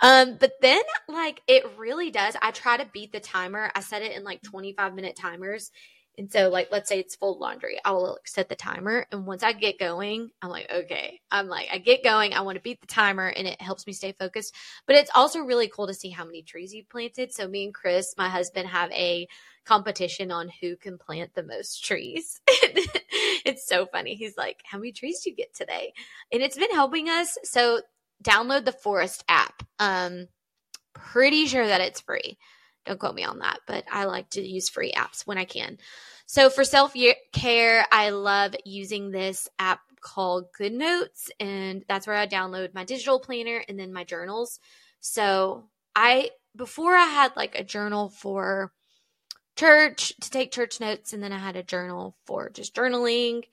um 0.00 0.36
but 0.40 0.52
then 0.62 0.80
like 1.08 1.42
it 1.46 1.64
really 1.76 2.10
does 2.10 2.34
i 2.40 2.50
try 2.50 2.76
to 2.76 2.88
beat 2.92 3.12
the 3.12 3.20
timer 3.20 3.70
i 3.74 3.80
set 3.80 4.00
it 4.00 4.16
in 4.16 4.24
like 4.24 4.40
25 4.42 4.94
minute 4.94 5.14
timers 5.14 5.70
and 6.16 6.30
so, 6.30 6.48
like, 6.48 6.68
let's 6.70 6.88
say 6.88 7.00
it's 7.00 7.16
full 7.16 7.38
laundry, 7.38 7.78
I 7.84 7.90
will 7.90 8.18
set 8.24 8.48
the 8.48 8.54
timer. 8.54 9.06
And 9.10 9.26
once 9.26 9.42
I 9.42 9.52
get 9.52 9.80
going, 9.80 10.30
I'm 10.40 10.50
like, 10.50 10.70
okay, 10.72 11.20
I'm 11.30 11.48
like, 11.48 11.68
I 11.72 11.78
get 11.78 12.04
going. 12.04 12.34
I 12.34 12.42
want 12.42 12.56
to 12.56 12.62
beat 12.62 12.80
the 12.80 12.86
timer 12.86 13.26
and 13.26 13.48
it 13.48 13.60
helps 13.60 13.86
me 13.86 13.92
stay 13.92 14.12
focused. 14.12 14.54
But 14.86 14.96
it's 14.96 15.10
also 15.14 15.40
really 15.40 15.68
cool 15.68 15.88
to 15.88 15.94
see 15.94 16.10
how 16.10 16.24
many 16.24 16.42
trees 16.42 16.72
you 16.72 16.84
planted. 16.88 17.32
So, 17.32 17.48
me 17.48 17.64
and 17.64 17.74
Chris, 17.74 18.14
my 18.16 18.28
husband, 18.28 18.68
have 18.68 18.92
a 18.92 19.26
competition 19.64 20.30
on 20.30 20.50
who 20.60 20.76
can 20.76 20.98
plant 20.98 21.34
the 21.34 21.42
most 21.42 21.84
trees. 21.84 22.40
it's 22.46 23.66
so 23.66 23.86
funny. 23.86 24.14
He's 24.14 24.36
like, 24.36 24.62
how 24.64 24.78
many 24.78 24.92
trees 24.92 25.20
do 25.20 25.30
you 25.30 25.36
get 25.36 25.52
today? 25.52 25.94
And 26.30 26.42
it's 26.42 26.58
been 26.58 26.72
helping 26.72 27.08
us. 27.08 27.36
So, 27.42 27.80
download 28.22 28.64
the 28.64 28.72
Forest 28.72 29.24
app. 29.28 29.64
Um, 29.80 30.28
pretty 30.92 31.46
sure 31.46 31.66
that 31.66 31.80
it's 31.80 32.00
free. 32.00 32.38
Don't 32.86 32.98
quote 32.98 33.14
me 33.14 33.24
on 33.24 33.38
that, 33.38 33.60
but 33.66 33.84
I 33.90 34.04
like 34.04 34.30
to 34.30 34.46
use 34.46 34.68
free 34.68 34.92
apps 34.92 35.26
when 35.26 35.38
I 35.38 35.44
can. 35.44 35.78
So 36.26 36.50
for 36.50 36.64
self 36.64 36.94
care, 37.32 37.86
I 37.90 38.10
love 38.10 38.54
using 38.64 39.10
this 39.10 39.48
app 39.58 39.80
called 40.00 40.46
GoodNotes, 40.58 41.30
and 41.40 41.84
that's 41.88 42.06
where 42.06 42.16
I 42.16 42.26
download 42.26 42.74
my 42.74 42.84
digital 42.84 43.18
planner 43.18 43.64
and 43.68 43.78
then 43.78 43.92
my 43.92 44.04
journals. 44.04 44.60
So 45.00 45.64
I, 45.96 46.30
before 46.56 46.94
I 46.94 47.06
had 47.06 47.36
like 47.36 47.54
a 47.54 47.64
journal 47.64 48.10
for 48.10 48.72
church 49.56 50.12
to 50.20 50.30
take 50.30 50.52
church 50.52 50.80
notes, 50.80 51.12
and 51.12 51.22
then 51.22 51.32
I 51.32 51.38
had 51.38 51.56
a 51.56 51.62
journal 51.62 52.16
for 52.26 52.50
just 52.50 52.74
journaling 52.74 53.44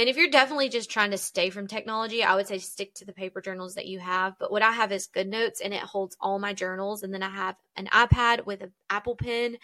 and 0.00 0.08
if 0.08 0.16
you're 0.16 0.30
definitely 0.30 0.70
just 0.70 0.90
trying 0.90 1.10
to 1.10 1.18
stay 1.18 1.50
from 1.50 1.66
technology, 1.66 2.24
I 2.24 2.34
would 2.34 2.46
say 2.46 2.56
stick 2.56 2.94
to 2.94 3.04
the 3.04 3.12
paper 3.12 3.42
journals 3.42 3.74
that 3.74 3.86
you 3.86 3.98
have. 3.98 4.34
But 4.38 4.50
what 4.50 4.62
I 4.62 4.72
have 4.72 4.92
is 4.92 5.08
GoodNotes 5.14 5.60
and 5.62 5.74
it 5.74 5.82
holds 5.82 6.16
all 6.18 6.38
my 6.38 6.54
journals. 6.54 7.02
And 7.02 7.12
then 7.12 7.22
I 7.22 7.28
have 7.28 7.56
an 7.76 7.86
iPad 7.92 8.46
with 8.46 8.62
an 8.62 8.72
Apple 8.88 9.14
Pen. 9.14 9.58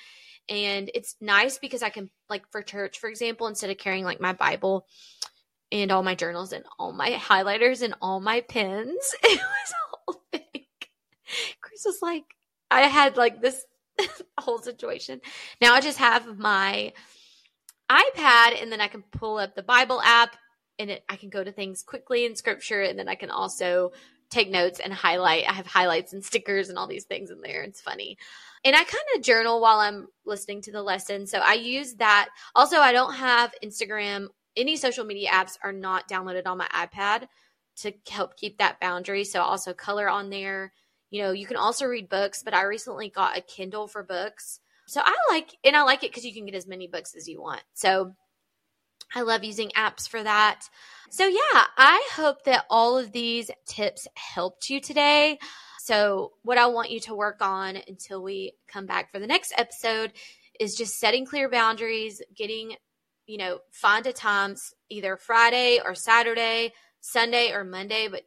And 0.46 0.90
it's 0.94 1.16
nice 1.22 1.56
because 1.56 1.82
I 1.82 1.88
can, 1.88 2.10
like 2.28 2.42
for 2.52 2.60
church, 2.60 2.98
for 2.98 3.08
example, 3.08 3.46
instead 3.46 3.70
of 3.70 3.78
carrying 3.78 4.04
like 4.04 4.20
my 4.20 4.34
Bible 4.34 4.86
and 5.72 5.90
all 5.90 6.02
my 6.02 6.14
journals 6.14 6.52
and 6.52 6.66
all 6.78 6.92
my 6.92 7.12
highlighters 7.12 7.80
and 7.80 7.94
all 8.02 8.20
my 8.20 8.42
pens, 8.42 9.14
it 9.22 9.40
was 9.40 9.72
a 9.72 9.96
whole 9.96 10.22
thing. 10.32 10.66
Chris 11.62 11.82
was 11.86 12.00
like, 12.02 12.24
I 12.70 12.82
had 12.82 13.16
like 13.16 13.40
this 13.40 13.64
whole 14.38 14.58
situation. 14.58 15.22
Now 15.62 15.72
I 15.72 15.80
just 15.80 15.98
have 15.98 16.38
my 16.38 16.92
iPad 17.90 18.60
and 18.60 18.70
then 18.70 18.80
I 18.80 18.88
can 18.88 19.02
pull 19.02 19.38
up 19.38 19.54
the 19.54 19.62
Bible 19.62 20.00
app 20.02 20.36
and 20.78 20.90
it, 20.90 21.04
I 21.08 21.16
can 21.16 21.30
go 21.30 21.42
to 21.42 21.52
things 21.52 21.82
quickly 21.82 22.24
in 22.24 22.36
scripture 22.36 22.82
and 22.82 22.98
then 22.98 23.08
I 23.08 23.14
can 23.14 23.30
also 23.30 23.92
take 24.30 24.50
notes 24.50 24.80
and 24.80 24.92
highlight. 24.92 25.48
I 25.48 25.52
have 25.52 25.66
highlights 25.66 26.12
and 26.12 26.24
stickers 26.24 26.68
and 26.68 26.78
all 26.78 26.86
these 26.86 27.04
things 27.04 27.30
in 27.30 27.40
there. 27.40 27.62
It's 27.62 27.80
funny. 27.80 28.18
And 28.64 28.74
I 28.74 28.82
kind 28.82 29.04
of 29.14 29.22
journal 29.22 29.60
while 29.60 29.78
I'm 29.78 30.08
listening 30.24 30.62
to 30.62 30.72
the 30.72 30.82
lesson. 30.82 31.26
So 31.26 31.38
I 31.38 31.54
use 31.54 31.94
that. 31.94 32.28
Also, 32.54 32.78
I 32.78 32.92
don't 32.92 33.14
have 33.14 33.54
Instagram. 33.64 34.28
Any 34.56 34.76
social 34.76 35.04
media 35.04 35.30
apps 35.30 35.56
are 35.62 35.72
not 35.72 36.08
downloaded 36.08 36.46
on 36.46 36.58
my 36.58 36.66
iPad 36.68 37.28
to 37.76 37.92
help 38.10 38.36
keep 38.36 38.58
that 38.58 38.80
boundary. 38.80 39.24
So 39.24 39.42
also 39.42 39.72
color 39.72 40.08
on 40.08 40.30
there. 40.30 40.72
You 41.10 41.22
know, 41.22 41.30
you 41.30 41.46
can 41.46 41.56
also 41.56 41.86
read 41.86 42.08
books, 42.08 42.42
but 42.42 42.54
I 42.54 42.62
recently 42.62 43.08
got 43.08 43.38
a 43.38 43.42
Kindle 43.42 43.86
for 43.86 44.02
books. 44.02 44.60
So 44.86 45.00
I 45.04 45.14
like, 45.30 45.56
and 45.64 45.76
I 45.76 45.82
like 45.82 46.04
it 46.04 46.10
because 46.10 46.24
you 46.24 46.32
can 46.32 46.46
get 46.46 46.54
as 46.54 46.66
many 46.66 46.86
books 46.86 47.14
as 47.16 47.28
you 47.28 47.40
want. 47.40 47.62
So 47.74 48.14
I 49.14 49.22
love 49.22 49.44
using 49.44 49.70
apps 49.70 50.08
for 50.08 50.22
that. 50.22 50.68
So 51.10 51.26
yeah, 51.26 51.64
I 51.76 52.08
hope 52.14 52.44
that 52.44 52.66
all 52.70 52.98
of 52.98 53.12
these 53.12 53.50
tips 53.66 54.06
helped 54.14 54.68
you 54.70 54.80
today. 54.80 55.38
So, 55.86 56.32
what 56.42 56.58
I 56.58 56.66
want 56.66 56.90
you 56.90 56.98
to 57.00 57.14
work 57.14 57.36
on 57.40 57.78
until 57.86 58.20
we 58.20 58.54
come 58.66 58.86
back 58.86 59.12
for 59.12 59.20
the 59.20 59.26
next 59.28 59.54
episode 59.56 60.12
is 60.58 60.74
just 60.74 60.98
setting 60.98 61.24
clear 61.24 61.48
boundaries, 61.48 62.20
getting, 62.34 62.74
you 63.26 63.38
know, 63.38 63.60
find 63.70 64.04
a 64.04 64.12
times 64.12 64.74
either 64.90 65.16
Friday 65.16 65.78
or 65.84 65.94
Saturday, 65.94 66.72
Sunday 67.00 67.52
or 67.52 67.62
Monday, 67.62 68.08
but 68.08 68.22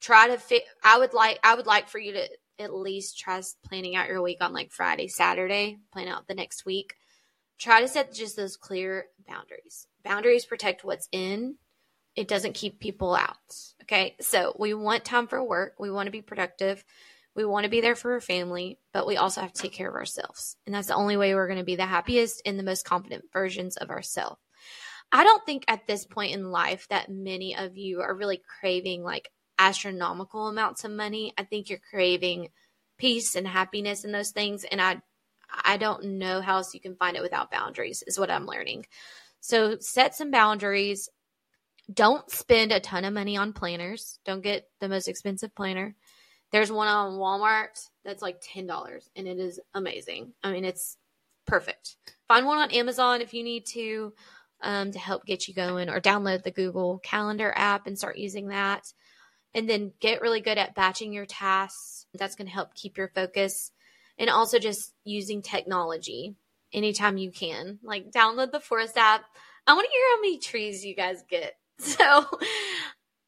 try 0.00 0.26
to 0.26 0.36
fit. 0.38 0.64
I 0.82 0.98
would 0.98 1.14
like, 1.14 1.38
I 1.44 1.54
would 1.54 1.66
like 1.66 1.88
for 1.88 2.00
you 2.00 2.14
to 2.14 2.28
at 2.58 2.74
least 2.74 3.18
try 3.18 3.40
planning 3.64 3.96
out 3.96 4.08
your 4.08 4.22
week 4.22 4.38
on 4.40 4.52
like 4.52 4.72
Friday, 4.72 5.08
Saturday, 5.08 5.78
plan 5.92 6.08
out 6.08 6.26
the 6.28 6.34
next 6.34 6.64
week. 6.64 6.94
Try 7.58 7.80
to 7.80 7.88
set 7.88 8.12
just 8.12 8.36
those 8.36 8.56
clear 8.56 9.06
boundaries. 9.26 9.86
Boundaries 10.04 10.44
protect 10.44 10.84
what's 10.84 11.08
in, 11.12 11.56
it 12.16 12.28
doesn't 12.28 12.54
keep 12.54 12.80
people 12.80 13.14
out. 13.14 13.36
Okay. 13.82 14.16
So 14.20 14.54
we 14.58 14.74
want 14.74 15.04
time 15.04 15.26
for 15.26 15.42
work, 15.42 15.74
we 15.78 15.90
want 15.90 16.06
to 16.06 16.12
be 16.12 16.22
productive. 16.22 16.84
We 17.34 17.46
want 17.46 17.64
to 17.64 17.70
be 17.70 17.80
there 17.80 17.94
for 17.94 18.12
our 18.12 18.20
family, 18.20 18.78
but 18.92 19.06
we 19.06 19.16
also 19.16 19.40
have 19.40 19.54
to 19.54 19.62
take 19.62 19.72
care 19.72 19.88
of 19.88 19.94
ourselves. 19.94 20.56
And 20.66 20.74
that's 20.74 20.88
the 20.88 20.94
only 20.94 21.16
way 21.16 21.34
we're 21.34 21.46
going 21.46 21.58
to 21.58 21.64
be 21.64 21.76
the 21.76 21.86
happiest 21.86 22.42
and 22.44 22.58
the 22.58 22.62
most 22.62 22.84
confident 22.84 23.24
versions 23.32 23.78
of 23.78 23.88
ourselves. 23.88 24.38
I 25.10 25.24
don't 25.24 25.44
think 25.44 25.64
at 25.68 25.86
this 25.86 26.04
point 26.04 26.34
in 26.34 26.50
life 26.50 26.86
that 26.88 27.10
many 27.10 27.56
of 27.56 27.76
you 27.76 28.00
are 28.00 28.14
really 28.14 28.42
craving 28.60 29.02
like 29.02 29.30
astronomical 29.58 30.48
amounts 30.48 30.84
of 30.84 30.90
money. 30.90 31.32
I 31.36 31.44
think 31.44 31.68
you're 31.68 31.78
craving 31.78 32.48
peace 32.98 33.34
and 33.34 33.46
happiness 33.46 34.04
and 34.04 34.14
those 34.14 34.30
things. 34.30 34.64
And 34.64 34.80
I, 34.80 35.00
I 35.64 35.76
don't 35.76 36.18
know 36.18 36.40
how 36.40 36.56
else 36.56 36.74
you 36.74 36.80
can 36.80 36.96
find 36.96 37.16
it 37.16 37.22
without 37.22 37.50
boundaries, 37.50 38.02
is 38.06 38.18
what 38.18 38.30
I'm 38.30 38.46
learning. 38.46 38.86
So 39.40 39.78
set 39.80 40.14
some 40.14 40.30
boundaries. 40.30 41.08
Don't 41.92 42.30
spend 42.30 42.72
a 42.72 42.80
ton 42.80 43.04
of 43.04 43.12
money 43.12 43.36
on 43.36 43.52
planners. 43.52 44.18
Don't 44.24 44.42
get 44.42 44.68
the 44.80 44.88
most 44.88 45.08
expensive 45.08 45.54
planner. 45.54 45.94
There's 46.52 46.70
one 46.70 46.86
on 46.86 47.18
Walmart 47.18 47.88
that's 48.04 48.22
like 48.22 48.42
$10 48.42 49.08
and 49.16 49.26
it 49.26 49.38
is 49.38 49.58
amazing. 49.74 50.34
I 50.44 50.52
mean, 50.52 50.64
it's 50.64 50.96
perfect. 51.46 51.96
Find 52.28 52.46
one 52.46 52.58
on 52.58 52.70
Amazon 52.70 53.20
if 53.20 53.34
you 53.34 53.42
need 53.42 53.66
to 53.66 54.12
um, 54.62 54.92
to 54.92 54.98
help 54.98 55.26
get 55.26 55.48
you 55.48 55.54
going 55.54 55.88
or 55.88 56.00
download 56.00 56.44
the 56.44 56.50
Google 56.50 56.98
Calendar 57.00 57.52
app 57.56 57.86
and 57.86 57.98
start 57.98 58.16
using 58.16 58.48
that. 58.48 58.92
And 59.54 59.68
then 59.68 59.92
get 60.00 60.22
really 60.22 60.40
good 60.40 60.58
at 60.58 60.74
batching 60.74 61.12
your 61.12 61.26
tasks. 61.26 62.06
That's 62.14 62.36
going 62.36 62.46
to 62.46 62.52
help 62.52 62.74
keep 62.74 62.96
your 62.96 63.08
focus 63.08 63.70
and 64.18 64.30
also 64.30 64.58
just 64.58 64.92
using 65.04 65.42
technology 65.42 66.36
anytime 66.72 67.18
you 67.18 67.30
can. 67.30 67.78
Like 67.82 68.10
download 68.10 68.52
the 68.52 68.60
Forest 68.60 68.96
app. 68.96 69.24
I 69.66 69.74
want 69.74 69.86
to 69.86 69.92
hear 69.92 70.08
how 70.10 70.20
many 70.20 70.38
trees 70.38 70.84
you 70.84 70.94
guys 70.94 71.24
get. 71.28 71.54
So 71.78 72.24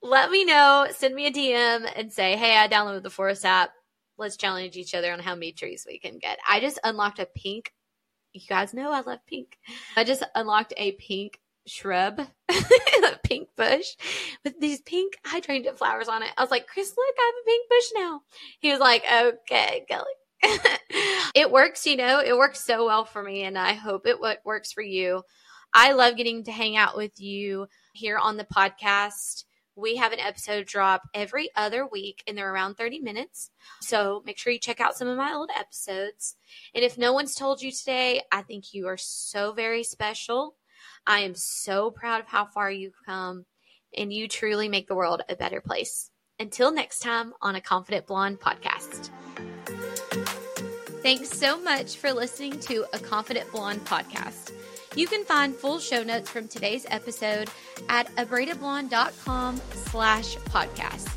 let 0.00 0.30
me 0.30 0.44
know, 0.44 0.86
send 0.90 1.14
me 1.14 1.26
a 1.26 1.32
DM 1.32 1.90
and 1.96 2.12
say, 2.12 2.36
hey, 2.36 2.56
I 2.56 2.68
downloaded 2.68 3.02
the 3.02 3.10
Forest 3.10 3.44
app. 3.44 3.72
Let's 4.16 4.36
challenge 4.36 4.76
each 4.76 4.94
other 4.94 5.12
on 5.12 5.18
how 5.18 5.34
many 5.34 5.50
trees 5.50 5.84
we 5.88 5.98
can 5.98 6.18
get. 6.18 6.38
I 6.48 6.60
just 6.60 6.78
unlocked 6.84 7.18
a 7.18 7.26
pink. 7.26 7.72
You 8.32 8.42
guys 8.48 8.74
know 8.74 8.92
I 8.92 9.00
love 9.00 9.20
pink. 9.26 9.58
I 9.96 10.04
just 10.04 10.22
unlocked 10.34 10.74
a 10.76 10.92
pink 10.92 11.40
shrub, 11.66 12.20
pink 13.24 13.48
bush 13.56 13.96
with 14.44 14.60
these 14.60 14.80
pink 14.82 15.14
hydrangea 15.24 15.74
flowers 15.74 16.08
on 16.08 16.22
it. 16.22 16.30
I 16.36 16.42
was 16.42 16.50
like, 16.50 16.66
Chris, 16.66 16.94
look, 16.96 17.14
I 17.18 17.32
have 17.32 17.42
a 17.42 17.46
pink 17.46 17.68
bush 17.68 18.02
now. 18.02 18.20
He 18.60 18.70
was 18.70 18.80
like, 18.80 19.04
okay, 19.04 19.84
Kelly, 19.88 20.04
it 21.34 21.50
works, 21.50 21.86
you 21.86 21.96
know, 21.96 22.20
it 22.20 22.36
works 22.36 22.64
so 22.64 22.86
well 22.86 23.04
for 23.04 23.22
me, 23.22 23.42
and 23.42 23.58
I 23.58 23.72
hope 23.72 24.06
it 24.06 24.18
works 24.44 24.72
for 24.72 24.82
you. 24.82 25.22
I 25.72 25.92
love 25.92 26.16
getting 26.16 26.44
to 26.44 26.52
hang 26.52 26.76
out 26.76 26.96
with 26.96 27.20
you 27.20 27.66
here 27.94 28.16
on 28.16 28.36
the 28.36 28.44
podcast. 28.44 29.44
We 29.76 29.96
have 29.96 30.12
an 30.12 30.20
episode 30.20 30.66
drop 30.66 31.02
every 31.12 31.50
other 31.56 31.84
week, 31.84 32.22
and 32.28 32.38
they're 32.38 32.52
around 32.52 32.76
30 32.76 33.00
minutes. 33.00 33.50
So 33.80 34.22
make 34.24 34.38
sure 34.38 34.52
you 34.52 34.60
check 34.60 34.80
out 34.80 34.96
some 34.96 35.08
of 35.08 35.16
my 35.16 35.32
old 35.32 35.50
episodes. 35.56 36.36
And 36.76 36.84
if 36.84 36.96
no 36.96 37.12
one's 37.12 37.34
told 37.34 37.60
you 37.60 37.72
today, 37.72 38.22
I 38.30 38.42
think 38.42 38.72
you 38.72 38.86
are 38.86 38.96
so 38.96 39.52
very 39.52 39.82
special. 39.82 40.54
I 41.06 41.20
am 41.20 41.34
so 41.34 41.90
proud 41.90 42.20
of 42.20 42.26
how 42.26 42.46
far 42.46 42.70
you've 42.70 42.98
come, 43.04 43.44
and 43.96 44.12
you 44.12 44.26
truly 44.26 44.68
make 44.68 44.88
the 44.88 44.94
world 44.94 45.22
a 45.28 45.36
better 45.36 45.60
place. 45.60 46.10
Until 46.40 46.72
next 46.72 47.00
time 47.00 47.32
on 47.42 47.54
a 47.54 47.60
Confident 47.60 48.06
Blonde 48.06 48.40
podcast. 48.40 49.10
Thanks 51.02 51.28
so 51.28 51.60
much 51.60 51.96
for 51.96 52.12
listening 52.12 52.58
to 52.60 52.86
a 52.94 52.98
Confident 52.98 53.52
Blonde 53.52 53.84
podcast. 53.84 54.52
You 54.96 55.06
can 55.06 55.24
find 55.24 55.54
full 55.54 55.78
show 55.78 56.02
notes 56.02 56.30
from 56.30 56.48
today's 56.48 56.86
episode 56.88 57.50
at 57.88 58.08
abraidedblonde.com 58.16 59.60
slash 59.72 60.36
podcast. 60.36 61.08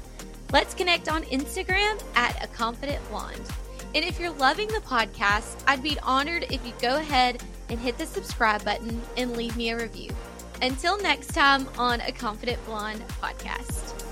Let's 0.52 0.74
connect 0.74 1.10
on 1.10 1.24
Instagram 1.24 2.02
at 2.16 2.44
a 2.44 2.48
confident 2.48 3.08
blonde. 3.10 3.42
And 3.96 4.04
if 4.04 4.20
you're 4.20 4.32
loving 4.32 4.68
the 4.68 4.82
podcast, 4.82 5.64
I'd 5.66 5.82
be 5.82 5.98
honored 6.02 6.44
if 6.52 6.66
you 6.66 6.74
go 6.82 6.98
ahead 6.98 7.42
and 7.70 7.80
hit 7.80 7.98
the 7.98 8.06
subscribe 8.06 8.64
button 8.64 9.02
and 9.18 9.36
leave 9.36 9.56
me 9.58 9.70
a 9.70 9.78
review. 9.78 10.12
Until 10.62 10.98
next 11.02 11.34
time 11.34 11.68
on 11.78 12.02
a 12.02 12.12
Confident 12.12 12.64
Blonde 12.66 13.04
podcast. 13.22 14.07